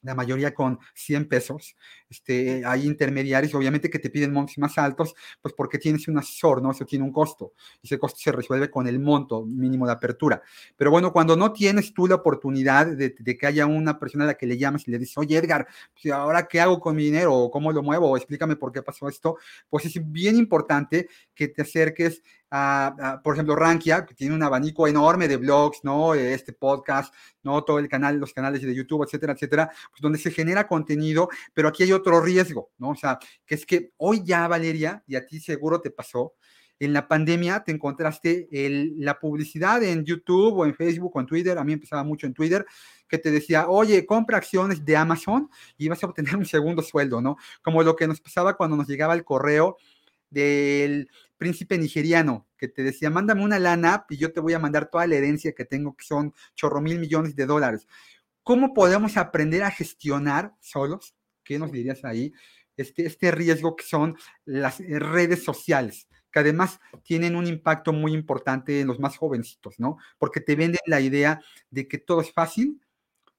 [0.03, 1.77] la mayoría con 100 pesos.
[2.09, 6.63] Este, hay intermediarios, obviamente, que te piden montos más altos, pues porque tienes un asesor,
[6.63, 6.71] ¿no?
[6.71, 7.53] Eso tiene un costo.
[7.83, 10.43] Ese costo se resuelve con el monto mínimo de apertura.
[10.77, 14.35] Pero bueno, cuando no tienes tú la oportunidad de, que haya una persona a la
[14.35, 17.35] que le llamas y le dices, oye, Edgar, pues, ¿ahora qué hago con mi dinero?
[17.35, 18.11] ¿O cómo lo muevo?
[18.11, 19.37] O explícame por qué pasó esto.
[19.69, 25.29] Pues es bien importante que te acerques por ejemplo, Rankia, que tiene un abanico enorme
[25.29, 26.15] de blogs, ¿no?
[26.15, 27.65] Este podcast, ¿no?
[27.65, 31.69] Todo el canal, los canales de YouTube, etcétera, etcétera, pues donde se genera contenido, pero
[31.69, 32.91] aquí hay otro riesgo, ¿no?
[32.91, 36.35] O sea, que es que hoy ya, Valeria, y a ti seguro te pasó,
[36.79, 41.57] en la pandemia te encontraste la publicidad en YouTube o en Facebook o en Twitter,
[41.57, 42.67] a mí empezaba mucho en Twitter,
[43.09, 47.21] que te decía, oye, compra acciones de Amazon y vas a obtener un segundo sueldo,
[47.21, 47.37] ¿no?
[47.63, 49.79] Como lo que nos pasaba cuando nos llegaba el correo
[50.29, 54.89] del príncipe nigeriano que te decía, mándame una lana y yo te voy a mandar
[54.91, 57.87] toda la herencia que tengo, que son chorro mil millones de dólares.
[58.43, 61.15] ¿Cómo podemos aprender a gestionar solos?
[61.43, 62.33] ¿Qué nos dirías ahí?
[62.77, 68.81] Este, este riesgo que son las redes sociales, que además tienen un impacto muy importante
[68.81, 69.97] en los más jovencitos, ¿no?
[70.19, 72.81] Porque te venden la idea de que todo es fácil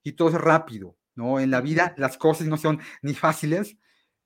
[0.04, 1.40] y todo es rápido, ¿no?
[1.40, 3.78] En la vida las cosas no son ni fáciles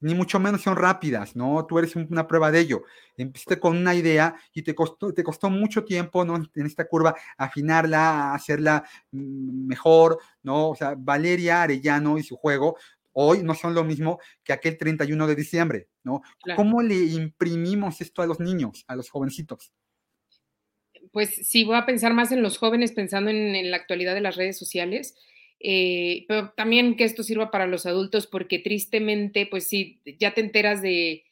[0.02, 1.66] ni mucho menos son rápidas, ¿no?
[1.66, 2.84] Tú eres una prueba de ello.
[3.16, 6.36] Empezaste con una idea y te costó, te costó mucho tiempo, ¿no?
[6.36, 10.70] En esta curva, afinarla, hacerla mm, mejor, ¿no?
[10.70, 12.76] O sea, Valeria Arellano y su juego
[13.14, 16.22] hoy no son lo mismo que aquel 31 de diciembre, ¿no?
[16.56, 19.72] ¿Cómo le imprimimos esto a los niños, a los jovencitos?
[21.12, 24.22] Pues sí, voy a pensar más en los jóvenes pensando en, en la actualidad de
[24.22, 25.16] las redes sociales
[25.64, 30.42] eh, pero también que esto sirva para los adultos porque tristemente, pues sí, ya te
[30.42, 31.26] enteras de,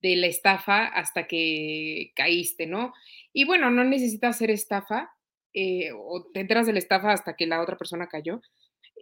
[0.00, 2.92] la estafa hasta que caíste, ¿no?
[3.32, 5.10] Y bueno, no necesitas hacer estafa
[5.54, 8.42] eh, o te enteras de la estafa hasta que la otra persona cayó.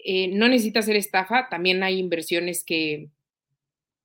[0.05, 3.09] Eh, no necesitas hacer estafa, también hay inversiones que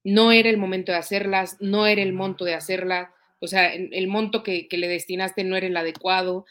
[0.03, 3.09] no era el momento de hacerlas, no era el monto de hacerlas,
[3.39, 6.45] o sea, el monto que, le destinaste no era el adecuado.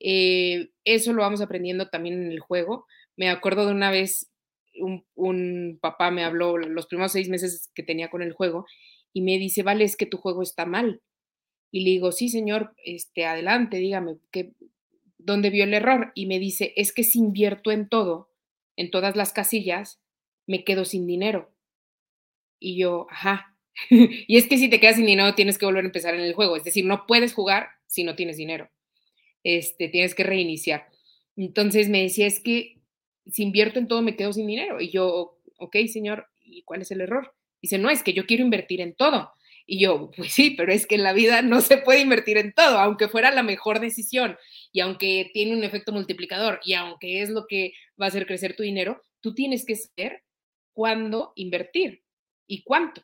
[0.00, 2.86] eso lo vamos aprendiendo también en el juego
[3.16, 4.30] me acuerdo de una vez,
[4.76, 8.66] un, papá me habló los primeros seis meses que tenía con el juego
[9.12, 11.00] y me dice, vale, es que tu juego está mal.
[11.70, 14.52] Y le digo, sí, señor, este, adelante, dígame, ¿qué,
[15.18, 16.12] ¿dónde vio el error?
[16.14, 18.30] Y me dice, es que si invierto en todo,
[18.76, 20.00] en todas las casillas,
[20.46, 21.52] me quedo sin dinero.
[22.58, 23.56] Y yo, ajá.
[23.90, 26.34] y es que si te quedas sin dinero, tienes que volver a empezar en el
[26.34, 26.56] juego.
[26.56, 28.70] Es decir, no puedes jugar si no tienes dinero.
[29.42, 30.88] Este, tienes que reiniciar.
[31.36, 32.73] Entonces me decía, es que
[33.26, 34.80] si invierto en todo me quedo sin dinero.
[34.80, 37.34] Y yo, ok, señor, ¿y cuál es el error?
[37.60, 39.32] Dice, no, es que yo quiero invertir en todo.
[39.66, 42.52] Y yo, pues sí, pero es que en la vida no se puede invertir en
[42.52, 44.36] todo, aunque fuera la mejor decisión
[44.72, 48.56] y aunque tiene un efecto multiplicador y aunque es lo que va a hacer crecer
[48.56, 50.22] tu dinero, tú tienes que saber
[50.74, 52.02] cuándo invertir
[52.46, 53.02] y cuánto.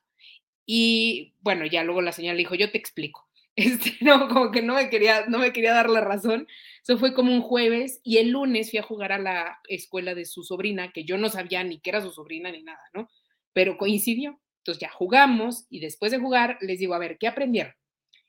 [0.66, 3.26] Y bueno, ya luego la señora le dijo, yo te explico.
[3.61, 6.48] Este, no, como que no me, quería, no me quería dar la razón.
[6.82, 10.24] Eso fue como un jueves y el lunes fui a jugar a la escuela de
[10.24, 13.11] su sobrina, que yo no sabía ni que era su sobrina ni nada, ¿no?
[13.52, 14.40] Pero coincidió.
[14.61, 17.74] Entonces ya jugamos y después de jugar les digo, a ver, ¿qué aprendieron?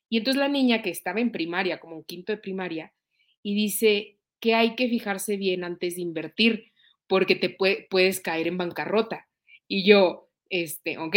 [0.09, 2.93] Y entonces la niña que estaba en primaria, como un quinto de primaria,
[3.41, 6.71] y dice que hay que fijarse bien antes de invertir
[7.07, 7.49] porque te
[7.89, 9.27] puedes caer en bancarrota.
[9.67, 11.15] Y yo, este, ok,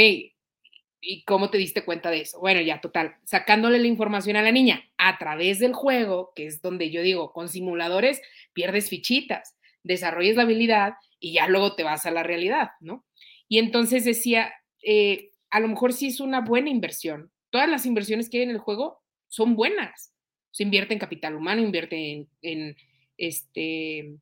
[1.06, 2.40] ¿Y cómo te diste cuenta de eso?
[2.40, 6.62] Bueno, ya total, sacándole la información a la niña a través del juego, que es
[6.62, 8.22] donde yo digo, con simuladores
[8.54, 13.04] pierdes fichitas, desarrolles la habilidad y ya luego te vas a la realidad, ¿no?
[13.48, 17.30] Y entonces decía, eh, a lo mejor sí es una buena inversión.
[17.50, 20.14] Todas las inversiones que hay en el juego son buenas.
[20.52, 22.76] Se invierte en capital humano, invierte en,
[23.18, 24.16] este,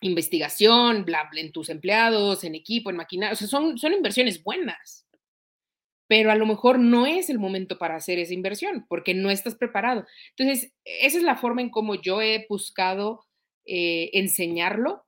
[0.00, 3.34] investigación, bla, bla, en tus empleados, en equipo, en maquinaria.
[3.34, 5.07] O sea, son, son inversiones buenas
[6.08, 9.54] pero a lo mejor no es el momento para hacer esa inversión porque no estás
[9.54, 10.06] preparado.
[10.36, 13.26] Entonces, esa es la forma en cómo yo he buscado
[13.66, 15.04] eh, enseñarlo.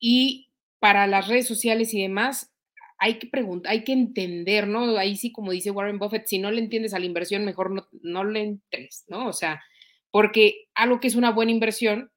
[0.00, 0.50] Y
[0.80, 2.52] para las redes sociales y demás,
[2.98, 4.96] hay que preguntar, hay que entender, ¿no?
[4.98, 7.86] Ahí sí, como dice Warren Buffett, si no le entiendes a la inversión, mejor no,
[8.02, 9.28] no le entres, ¿no?
[9.28, 9.62] O sea,
[10.10, 12.10] porque algo que es una buena inversión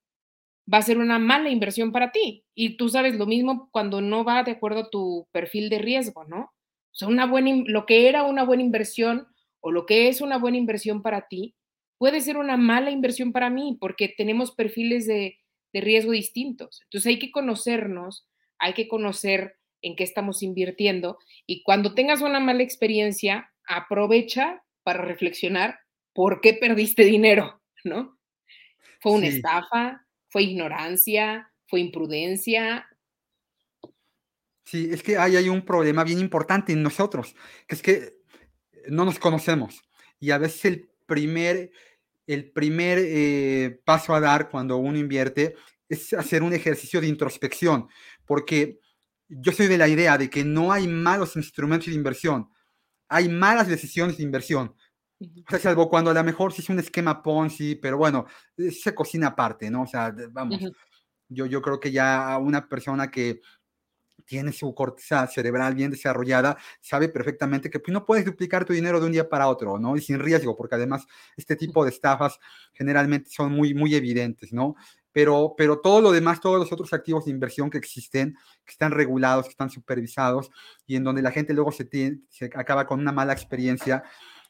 [0.72, 2.43] va a ser una mala inversión para ti.
[2.55, 6.24] Y tú sabes lo mismo cuando no va de acuerdo a tu perfil de riesgo,
[6.26, 6.51] ¿no?
[6.92, 9.28] O sea, una buena, lo que era una buena inversión
[9.60, 11.56] o lo que es una buena inversión para ti
[11.98, 15.39] puede ser una mala inversión para mí porque tenemos perfiles de,
[15.74, 16.82] de riesgo distintos.
[16.84, 18.28] Entonces hay que conocernos,
[18.60, 25.04] hay que conocer en qué estamos invirtiendo y cuando tengas una mala experiencia, aprovecha para
[25.04, 25.80] reflexionar
[26.14, 28.18] por qué perdiste dinero, ¿no?
[29.00, 30.06] ¿Fue una estafa?
[30.30, 31.52] ¿Fue ignorancia?
[31.68, 32.88] ¿Fue imprudencia?
[34.64, 37.36] Sí, es que hay, hay un problema bien importante en nosotros,
[37.68, 38.22] que es que
[38.88, 39.82] no nos conocemos
[40.22, 41.72] y a veces el primer,
[42.28, 45.55] el primer eh, paso a dar cuando uno invierte
[45.89, 47.89] es hacer un ejercicio de introspección,
[48.26, 48.80] porque
[49.28, 52.49] yo soy de la idea de que no hay malos instrumentos de inversión,
[53.09, 54.74] hay malas decisiones de inversión.
[55.20, 58.26] O sea, salvo cuando a lo mejor sí es un esquema Ponzi, pero bueno,
[58.57, 59.84] se cocina aparte, ¿no?
[59.84, 60.62] O sea, vamos,
[61.28, 63.41] yo, yo creo que ya una persona que
[64.32, 69.01] tiene su corteza cerebral bien desarrollada, sabe perfectamente que pues, no puedes duplicar tu dinero
[69.01, 69.97] de un día para otro, ¿no?
[69.97, 71.05] Y sin riesgo, porque además
[71.36, 72.39] este tipo de estafas
[72.71, 74.75] generalmente son muy, muy evidentes, ¿no?
[75.11, 78.93] Pero, pero todo lo demás, todos los otros activos de inversión que existen, que están
[78.93, 80.49] regulados, que están supervisados
[80.88, 81.89] y en donde la gente luego se,
[82.29, 84.01] se acaba con una mala experiencia,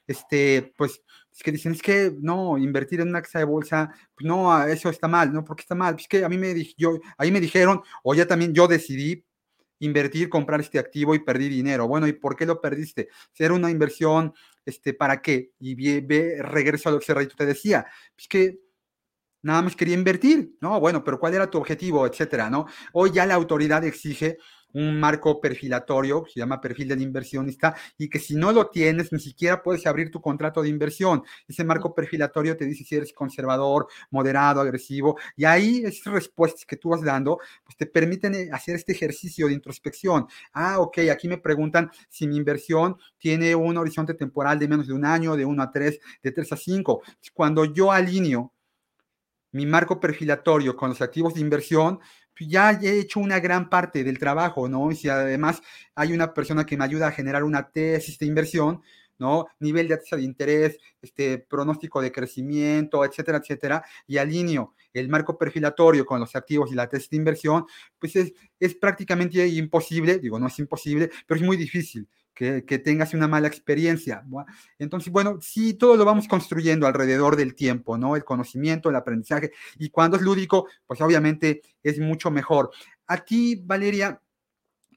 [0.06, 1.02] este, pues,
[1.32, 4.90] es que dicen, es que no, invertir en una casa de bolsa, pues no, eso
[4.90, 5.42] está mal, ¿no?
[5.42, 5.94] porque está mal?
[5.94, 9.24] Pues que a mí me, yo, ahí me dijeron, o ya también yo decidí
[9.82, 11.88] invertir, comprar este activo y perdí dinero.
[11.88, 13.08] Bueno, ¿y por qué lo perdiste?
[13.32, 14.32] Si era una inversión,
[14.64, 15.52] este, ¿para qué?
[15.58, 18.58] Y ve, regreso a lo que Cerradito te decía, pues que
[19.42, 20.78] nada más quería invertir, ¿no?
[20.78, 22.66] Bueno, pero ¿cuál era tu objetivo, etcétera, ¿no?
[22.92, 24.38] Hoy ya la autoridad exige
[24.74, 29.20] un marco perfilatorio, se llama perfil del inversionista, y que si no lo tienes, ni
[29.20, 31.22] siquiera puedes abrir tu contrato de inversión.
[31.46, 36.76] Ese marco perfilatorio te dice si eres conservador, moderado, agresivo, y ahí esas respuestas que
[36.76, 40.26] tú vas dando, pues te permiten eh, hacer este ejercicio de introspección.
[40.52, 44.94] Ah, ok, aquí me preguntan si mi inversión tiene un horizonte temporal de menos de
[44.94, 47.02] un año, de uno a tres, de tres a cinco.
[47.34, 48.52] Cuando yo alineo
[49.52, 52.00] mi marco perfilatorio con los activos de inversión,
[52.40, 54.90] ya he hecho una gran parte del trabajo, ¿no?
[54.90, 55.62] Y si además
[55.94, 58.82] hay una persona que me ayuda a generar una tesis de inversión,
[59.18, 59.46] ¿no?
[59.60, 65.38] Nivel de tasa de interés, este pronóstico de crecimiento, etcétera, etcétera, y alineo el marco
[65.38, 67.64] perfilatorio con los activos y la tesis de inversión,
[67.98, 73.14] pues es, es prácticamente imposible, digo, no es imposible, pero es muy difícil que, tengas
[73.14, 74.24] una mala experiencia.
[74.78, 78.16] Entonces, bueno, sí, todo lo vamos construyendo alrededor del tiempo, ¿no?
[78.16, 82.70] El conocimiento, el aprendizaje, y cuando es lúdico, pues obviamente es mucho mejor.
[83.06, 84.20] A ti, Valeria,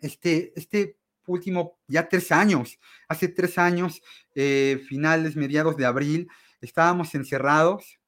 [0.01, 4.01] este, este último, ya tres años, hace tres años,
[4.33, 6.27] eh, finales, mediados de abril,
[6.61, 7.99] estábamos encerrados.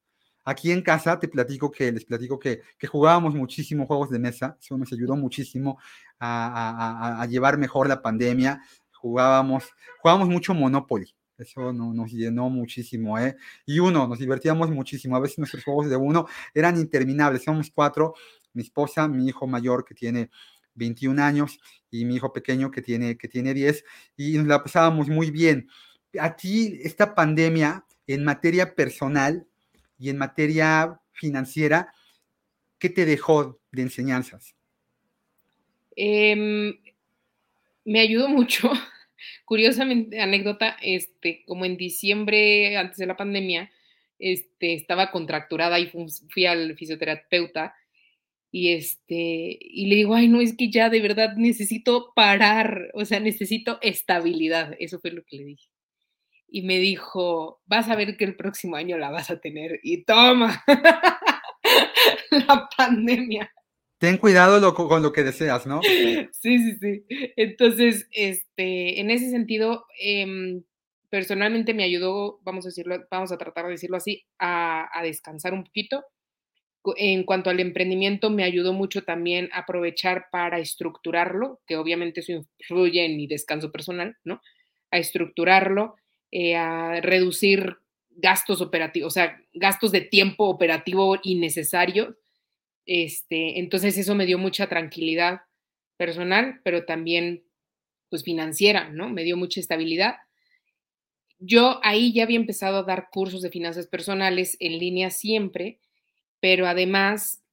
[0.44, 4.56] Aquí en casa te platico que, les platico que, que jugábamos muchísimo juegos de mesa,
[4.58, 5.78] eso nos ayudó muchísimo
[6.18, 8.62] a, a, a llevar mejor la pandemia,
[9.00, 9.64] jugábamos,
[10.00, 11.14] jugábamos mucho Monopoly.
[11.38, 13.36] Eso no, nos llenó muchísimo, ¿eh?
[13.64, 15.16] Y uno, nos divertíamos muchísimo.
[15.16, 17.44] A veces nuestros juegos de uno eran interminables.
[17.44, 18.14] Somos cuatro,
[18.52, 20.30] mi esposa, mi hijo mayor que tiene
[20.74, 23.84] 21 años y mi hijo pequeño que tiene, que tiene 10
[24.16, 25.68] y nos la pasábamos muy bien.
[26.18, 29.46] A ti, esta pandemia en materia personal
[29.98, 31.92] y en materia financiera,
[32.78, 34.54] ¿qué te dejó de enseñanzas?
[35.94, 36.80] Eh,
[37.88, 38.70] me ayudó mucho.
[39.44, 43.70] Curiosamente, anécdota, este, como en diciembre, antes de la pandemia,
[44.18, 45.90] este, estaba contracturada y
[46.30, 47.74] fui al fisioterapeuta
[48.50, 53.04] y este, y le digo, ay, no, es que ya de verdad necesito parar, o
[53.04, 54.74] sea, necesito estabilidad.
[54.78, 55.68] Eso fue lo que le dije.
[56.48, 59.80] Y me dijo, vas a ver que el próximo año la vas a tener.
[59.82, 60.64] Y toma,
[62.30, 63.52] la pandemia.
[63.98, 65.80] Ten cuidado con lo que deseas, ¿no?
[66.40, 67.04] Sí, sí, sí.
[67.36, 70.62] Entonces, este, en ese sentido, em,
[71.10, 75.64] personalmente me ayudó, vamos a decirlo, vamos a tratar de decirlo así, a, descansar un
[75.64, 76.04] poquito.
[76.96, 83.04] En cuanto al emprendimiento, me ayudó mucho también aprovechar para estructurarlo, que obviamente eso influye
[83.04, 84.40] en mi descanso personal, ¿no?
[84.92, 85.96] A estructurarlo,
[86.30, 87.78] eh, a reducir
[88.10, 92.14] gastos operativos, o sea, gastos de tiempo operativo innecesarios
[92.88, 95.42] este, entonces eso me dio mucha tranquilidad
[95.98, 97.44] personal, pero también
[98.08, 99.10] pues financiera, ¿no?
[99.10, 100.16] Me dio mucha estabilidad.
[101.38, 105.80] Yo ahí ya había empezado a dar cursos de finanzas personales en línea siempre,
[106.40, 107.44] pero además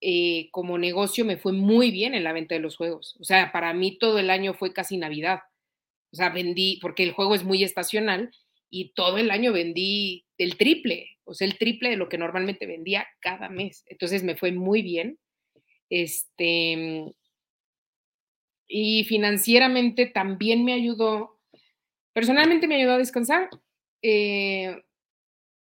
[0.00, 3.16] eh, como negocio me fue muy bien en la venta de los juegos.
[3.18, 5.40] O sea, para mí todo el año fue casi Navidad.
[6.12, 8.30] O sea, vendí, porque el juego es muy estacional
[8.70, 12.66] y todo el año vendí el triple o sea, el triple de lo que normalmente
[12.66, 13.84] vendía cada mes.
[13.86, 15.18] Entonces me fue muy bien.
[15.90, 17.14] Este,
[18.66, 21.40] y financieramente también me ayudó,
[22.12, 23.48] personalmente me ayudó a descansar
[24.02, 24.82] eh,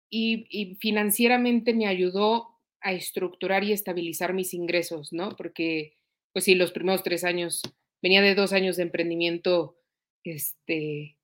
[0.10, 2.48] y, financieramente me ayudó
[2.82, 5.36] a estructurar y estabilizar mis ingresos, ¿no?
[5.36, 5.96] Porque,
[6.32, 7.62] pues sí, los primeros tres años,
[8.02, 9.78] venía de dos años de emprendimiento,
[10.24, 11.17] este,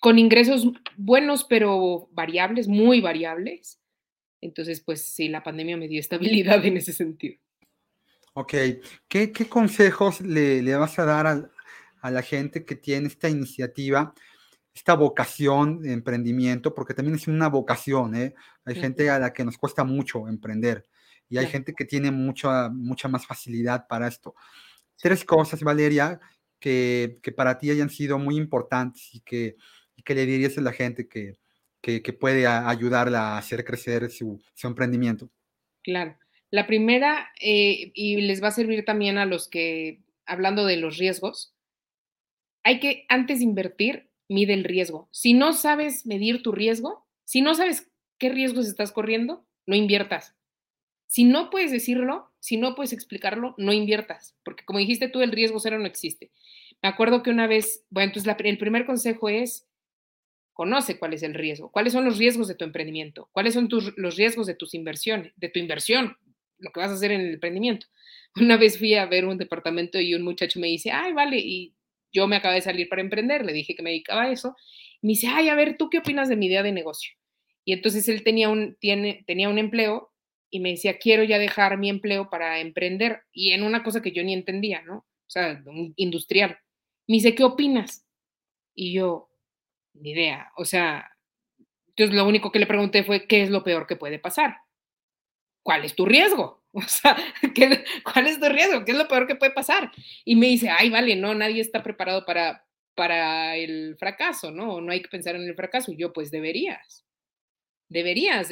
[0.00, 0.66] con ingresos
[0.96, 3.80] buenos, pero variables, muy variables.
[4.40, 7.36] Entonces, pues sí, la pandemia me dio estabilidad en ese sentido.
[8.34, 8.54] Ok,
[9.08, 14.12] ¿qué, consejos le, vas a dar a, la gente que tiene esta iniciativa,
[14.74, 16.74] esta vocación de emprendimiento?
[16.74, 18.34] Porque también es una vocación, ¿eh?
[18.66, 20.86] Hay gente a la que nos cuesta mucho emprender
[21.30, 24.34] y hay gente que tiene mucha, mucha más facilidad para esto.
[24.98, 26.20] Tres cosas, Valeria,
[26.58, 29.56] que, para ti hayan sido muy importantes y que,
[30.04, 31.38] que le dirías a la gente que,
[31.80, 35.30] que, puede ayudarla a hacer crecer su, emprendimiento?
[35.82, 36.16] Claro.
[36.50, 40.96] La primera, eh, y les va a servir también a los que, hablando de los
[40.96, 41.54] riesgos,
[42.62, 45.08] hay que, antes de invertir, mide el riesgo.
[45.12, 50.34] Si no sabes medir tu riesgo, si no sabes qué riesgos estás corriendo, no inviertas.
[51.06, 55.32] Si no puedes decirlo, si no puedes explicarlo, no inviertas, porque como dijiste tú, el
[55.32, 56.30] riesgo cero no existe.
[56.82, 59.66] Me acuerdo que una vez, bueno, entonces el primer consejo es,
[60.52, 64.16] conoce cuál es el riesgo, cuáles son los riesgos de tu emprendimiento, cuáles son los
[64.16, 66.16] riesgos de tus inversiones, de tu inversión,
[66.58, 67.86] lo que vas a hacer en el emprendimiento.
[68.40, 71.74] Una vez fui a ver un departamento y un muchacho me dice, ay, vale, y
[72.12, 74.56] yo me acabé de salir para emprender, le dije que me dedicaba a eso,
[75.02, 77.12] me dice, ay, a ver, ¿tú qué opinas de mi idea de negocio?
[77.64, 80.10] Y entonces él tenía un, tiene, tenía un empleo
[80.48, 84.12] y me decía, quiero ya dejar mi empleo para emprender, y en una cosa que
[84.12, 84.98] yo ni entendía, ¿no?
[84.98, 85.62] O sea,
[85.96, 86.56] industrial.
[87.08, 88.06] Me dice, ¿qué opinas?
[88.74, 89.30] Y yo,
[89.94, 90.52] ni idea.
[90.56, 91.10] O sea,
[91.88, 94.58] entonces lo único que le pregunté fue, ¿qué es lo peor que puede pasar?
[95.62, 96.64] ¿Cuál es tu riesgo?
[96.76, 97.16] O sea,
[98.04, 98.84] ¿cuál es tu riesgo?
[98.84, 99.90] ¿Qué es lo peor que puede pasar?
[100.26, 104.82] Y me dice, ay, vale, no, nadie está preparado para, para el fracaso, ¿no?
[104.82, 105.92] No hay que pensar en el fracaso.
[105.96, 107.06] yo, pues deberías.
[107.88, 108.50] Deberías,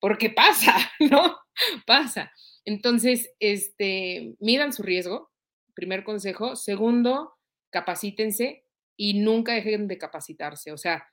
[0.00, 1.36] porque pasa, ¿no?
[1.84, 2.32] Pasa.
[2.64, 5.30] Entonces, este, midan su riesgo,
[5.74, 6.56] primer consejo.
[6.56, 7.35] Segundo,
[7.76, 8.64] capacítense
[8.96, 10.72] y nunca dejen de capacitarse.
[10.72, 11.06] O sea,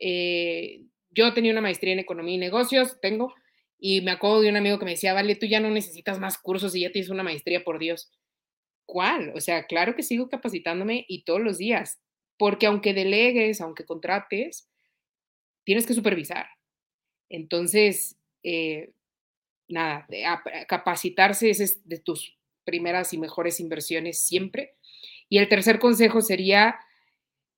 [0.00, 3.34] eh, yo tenía una maestría en economía y negocios, tengo,
[3.78, 6.38] y me acuerdo de un amigo que me decía, vale, tú ya no necesitas más
[6.38, 8.10] cursos y ya tienes una maestría, por Dios.
[8.86, 9.32] ¿Cuál?
[9.34, 12.00] O sea, claro que sigo capacitándome y todos los días,
[12.38, 14.70] porque aunque delegues, aunque contrates,
[15.64, 16.46] tienes que supervisar.
[17.28, 18.94] Entonces, eh,
[19.68, 20.08] nada,
[20.68, 24.77] capacitarse es de tus primeras y mejores inversiones siempre.
[25.28, 26.78] Y el tercer consejo sería,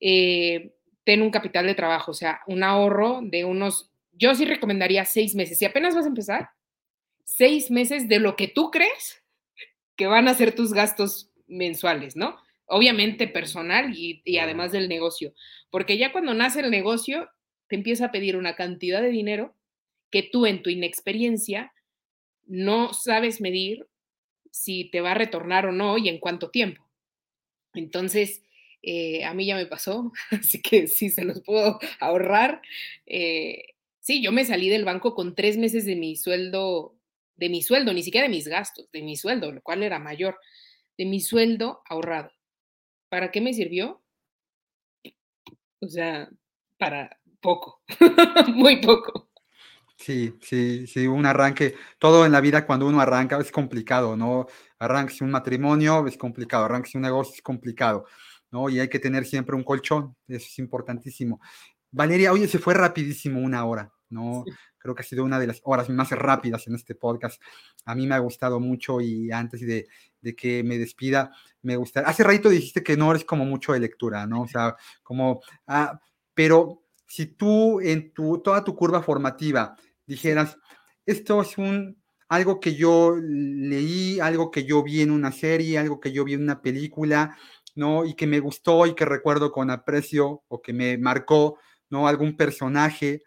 [0.01, 5.05] eh, ten un capital de trabajo, o sea, un ahorro de unos, yo sí recomendaría
[5.05, 5.59] seis meses.
[5.59, 6.51] Si apenas vas a empezar,
[7.25, 9.23] seis meses de lo que tú crees
[9.97, 12.37] que van a ser tus gastos mensuales, ¿no?
[12.66, 15.35] Obviamente personal y, y además del negocio,
[15.71, 17.29] porque ya cuando nace el negocio,
[17.68, 19.55] te empieza a pedir una cantidad de dinero
[20.11, 21.73] que tú en tu inexperiencia
[22.47, 23.87] no sabes medir
[24.51, 26.89] si te va a retornar o no y en cuánto tiempo.
[27.75, 28.43] Entonces,
[28.83, 32.62] eh, a mí ya me pasó, así que si se los puedo ahorrar.
[33.07, 33.64] Eh,
[34.01, 36.97] sí, yo me salí del banco con tres meses de mi sueldo,
[37.37, 40.39] de mi sueldo, ni siquiera de mis gastos, de mi sueldo, lo cual era mayor,
[40.99, 42.31] de mi sueldo ahorrado.
[43.11, 44.03] ¿Para qué me sirvió?
[45.81, 46.29] O sea,
[46.79, 47.83] para poco,
[48.55, 49.30] muy poco.
[50.01, 54.47] Sí, sí, sí, un arranque, todo en la vida cuando uno arranca es complicado, ¿no?
[54.79, 58.07] Arranque un matrimonio es complicado, arranque un negocio es complicado,
[58.51, 58.71] ¿no?
[58.71, 61.39] Y hay que tener siempre un colchón, eso es importantísimo.
[61.91, 64.45] Valeria, oye, se fue rapidísimo una hora, ¿no?
[64.79, 67.43] Creo que ha sido una de las horas más rápidas en este podcast.
[67.85, 69.87] A mí me ha gustado mucho y antes de,
[70.23, 71.31] de que me despida,
[71.61, 72.01] me gusta.
[72.01, 74.43] Hace ratito dijiste que no eres como mucho de lectura, ¿no?
[74.43, 76.01] O sea, como, ah,
[76.33, 79.77] pero si tú en tu, toda tu curva formativa,
[80.11, 80.59] dijeras,
[81.07, 86.01] esto es un, algo que yo leí, algo que yo vi en una serie, algo
[86.01, 87.37] que yo vi en una película,
[87.77, 88.05] ¿no?
[88.05, 91.59] Y que me gustó y que recuerdo con aprecio o que me marcó,
[91.89, 92.09] ¿no?
[92.09, 93.23] Algún personaje,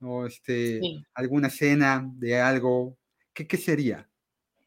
[0.00, 0.26] ¿no?
[0.26, 0.80] Este,
[1.14, 2.98] alguna escena de algo,
[3.32, 4.08] ¿qué, qué sería?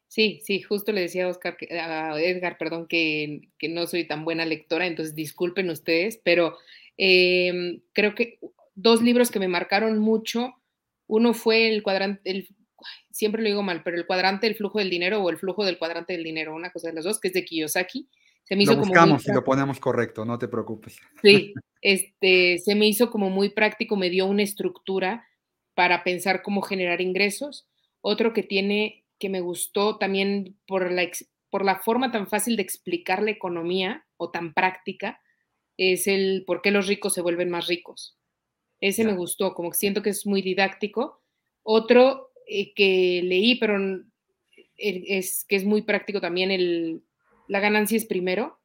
[0.08, 4.24] Sí, sí, justo le decía a, Oscar, a Edgar, perdón, que, que, no soy tan
[4.26, 6.58] buena lectora, entonces disculpen ustedes, pero
[6.98, 8.38] em, creo que
[8.74, 10.61] dos libros que me marcaron mucho
[11.12, 12.48] uno fue el cuadrante, el,
[13.10, 15.76] siempre lo digo mal, pero el cuadrante del flujo del dinero o el flujo del
[15.76, 18.08] cuadrante del dinero, una cosa de los dos, que es de Kiyosaki.
[18.44, 20.98] Se me hizo lo buscamos y lo ponemos correcto, no te preocupes.
[21.22, 21.52] Sí,
[21.82, 25.28] este, se me hizo como muy práctico, me dio una estructura
[25.74, 27.68] para pensar cómo generar ingresos.
[28.00, 31.06] Otro que tiene, que me gustó también por la,
[31.50, 35.20] por la forma tan fácil de explicar la economía o tan práctica,
[35.76, 38.16] es el por qué los ricos se vuelven más ricos.
[38.82, 41.22] Ese me gustó, como que siento que es muy didáctico.
[41.62, 43.78] Otro eh, que leí, pero
[44.76, 47.04] es que es muy práctico también, el,
[47.46, 48.58] la ganancia es primero.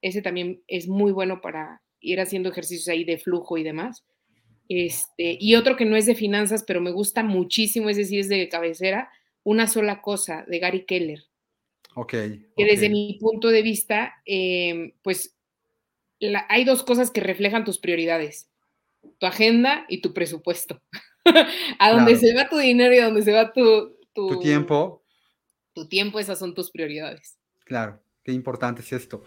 [0.00, 4.04] Ese también es muy bueno para ir haciendo ejercicios ahí de flujo y demás.
[4.68, 8.28] Este, y otro que no es de finanzas, pero me gusta muchísimo, es decir, es
[8.28, 9.10] de cabecera,
[9.42, 11.24] Una sola cosa, de Gary Keller.
[11.96, 12.12] Ok.
[12.12, 15.36] Que desde mi punto de vista, em, pues
[16.48, 18.51] hay dos cosas que reflejan tus prioridades,
[19.18, 20.80] tu agenda y tu presupuesto.
[21.78, 25.02] a donde se va tu dinero y a donde se va tu, tu, tiempo.
[25.74, 27.38] Tu tiempo, esas son tus prioridades.
[27.64, 29.22] Claro, qué importante es esto.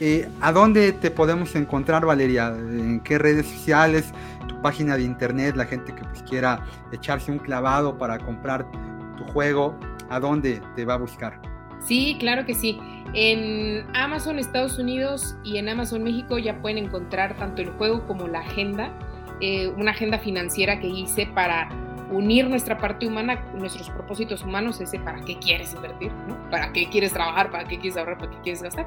[0.00, 2.48] Eh, ¿A dónde te podemos encontrar, Valeria?
[2.48, 4.12] ¿En qué redes sociales?
[4.46, 5.56] ¿Tu página de internet?
[5.56, 8.70] La gente que pues, quiera echarse un clavado para comprar
[9.16, 11.40] tu juego, ¿a dónde te va a buscar?
[11.84, 12.78] Sí, claro que sí.
[13.14, 18.28] En Amazon Estados Unidos y en Amazon México ya pueden encontrar tanto el juego como
[18.28, 18.92] la agenda,
[19.40, 21.68] eh, una agenda financiera que hice para
[22.10, 26.10] unir nuestra parte humana, nuestros propósitos humanos, ese para qué quieres invertir,
[26.50, 28.86] para qué quieres trabajar, para qué quieres ahorrar, para qué quieres gastar.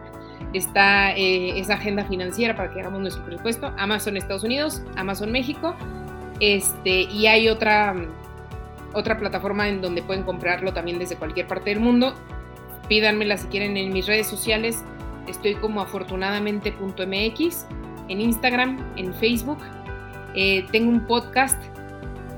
[0.54, 5.76] Está eh, esa agenda financiera para que hagamos nuestro presupuesto, Amazon Estados Unidos, Amazon México,
[6.39, 7.95] este, y hay otra,
[8.93, 12.16] otra plataforma en donde pueden comprarlo también desde cualquier parte del mundo.
[12.89, 14.84] Pídanmela si quieren en mis redes sociales.
[15.28, 17.66] Estoy como afortunadamente.mx,
[18.10, 19.60] en Instagram, en Facebook.
[20.36, 21.61] Eh, tengo un podcast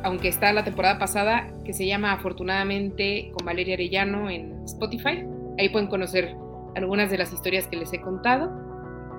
[0.03, 5.25] aunque está la temporada pasada, que se llama Afortunadamente con Valeria Arellano en Spotify.
[5.57, 6.35] Ahí pueden conocer
[6.75, 8.51] algunas de las historias que les he contado.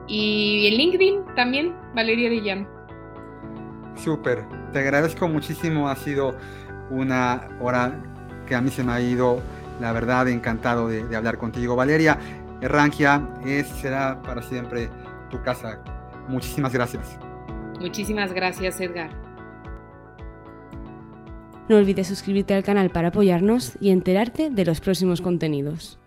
[0.06, 2.68] Y en LinkedIn también, Valeria Arellano.
[3.96, 6.36] Súper, te agradezco muchísimo, ha sido
[6.90, 8.02] una hora
[8.46, 9.40] que a mí se me ha ido,
[9.80, 11.76] la verdad, encantado de, hablar contigo.
[11.76, 12.18] Valeria,
[12.60, 14.90] Rankia es, será para siempre
[15.30, 15.78] tu casa.
[16.28, 17.18] Muchísimas gracias.
[17.80, 19.10] Muchísimas gracias, Edgar.
[21.68, 25.98] No olvides suscribirte al canal para apoyarnos y enterarte de los próximos contenidos.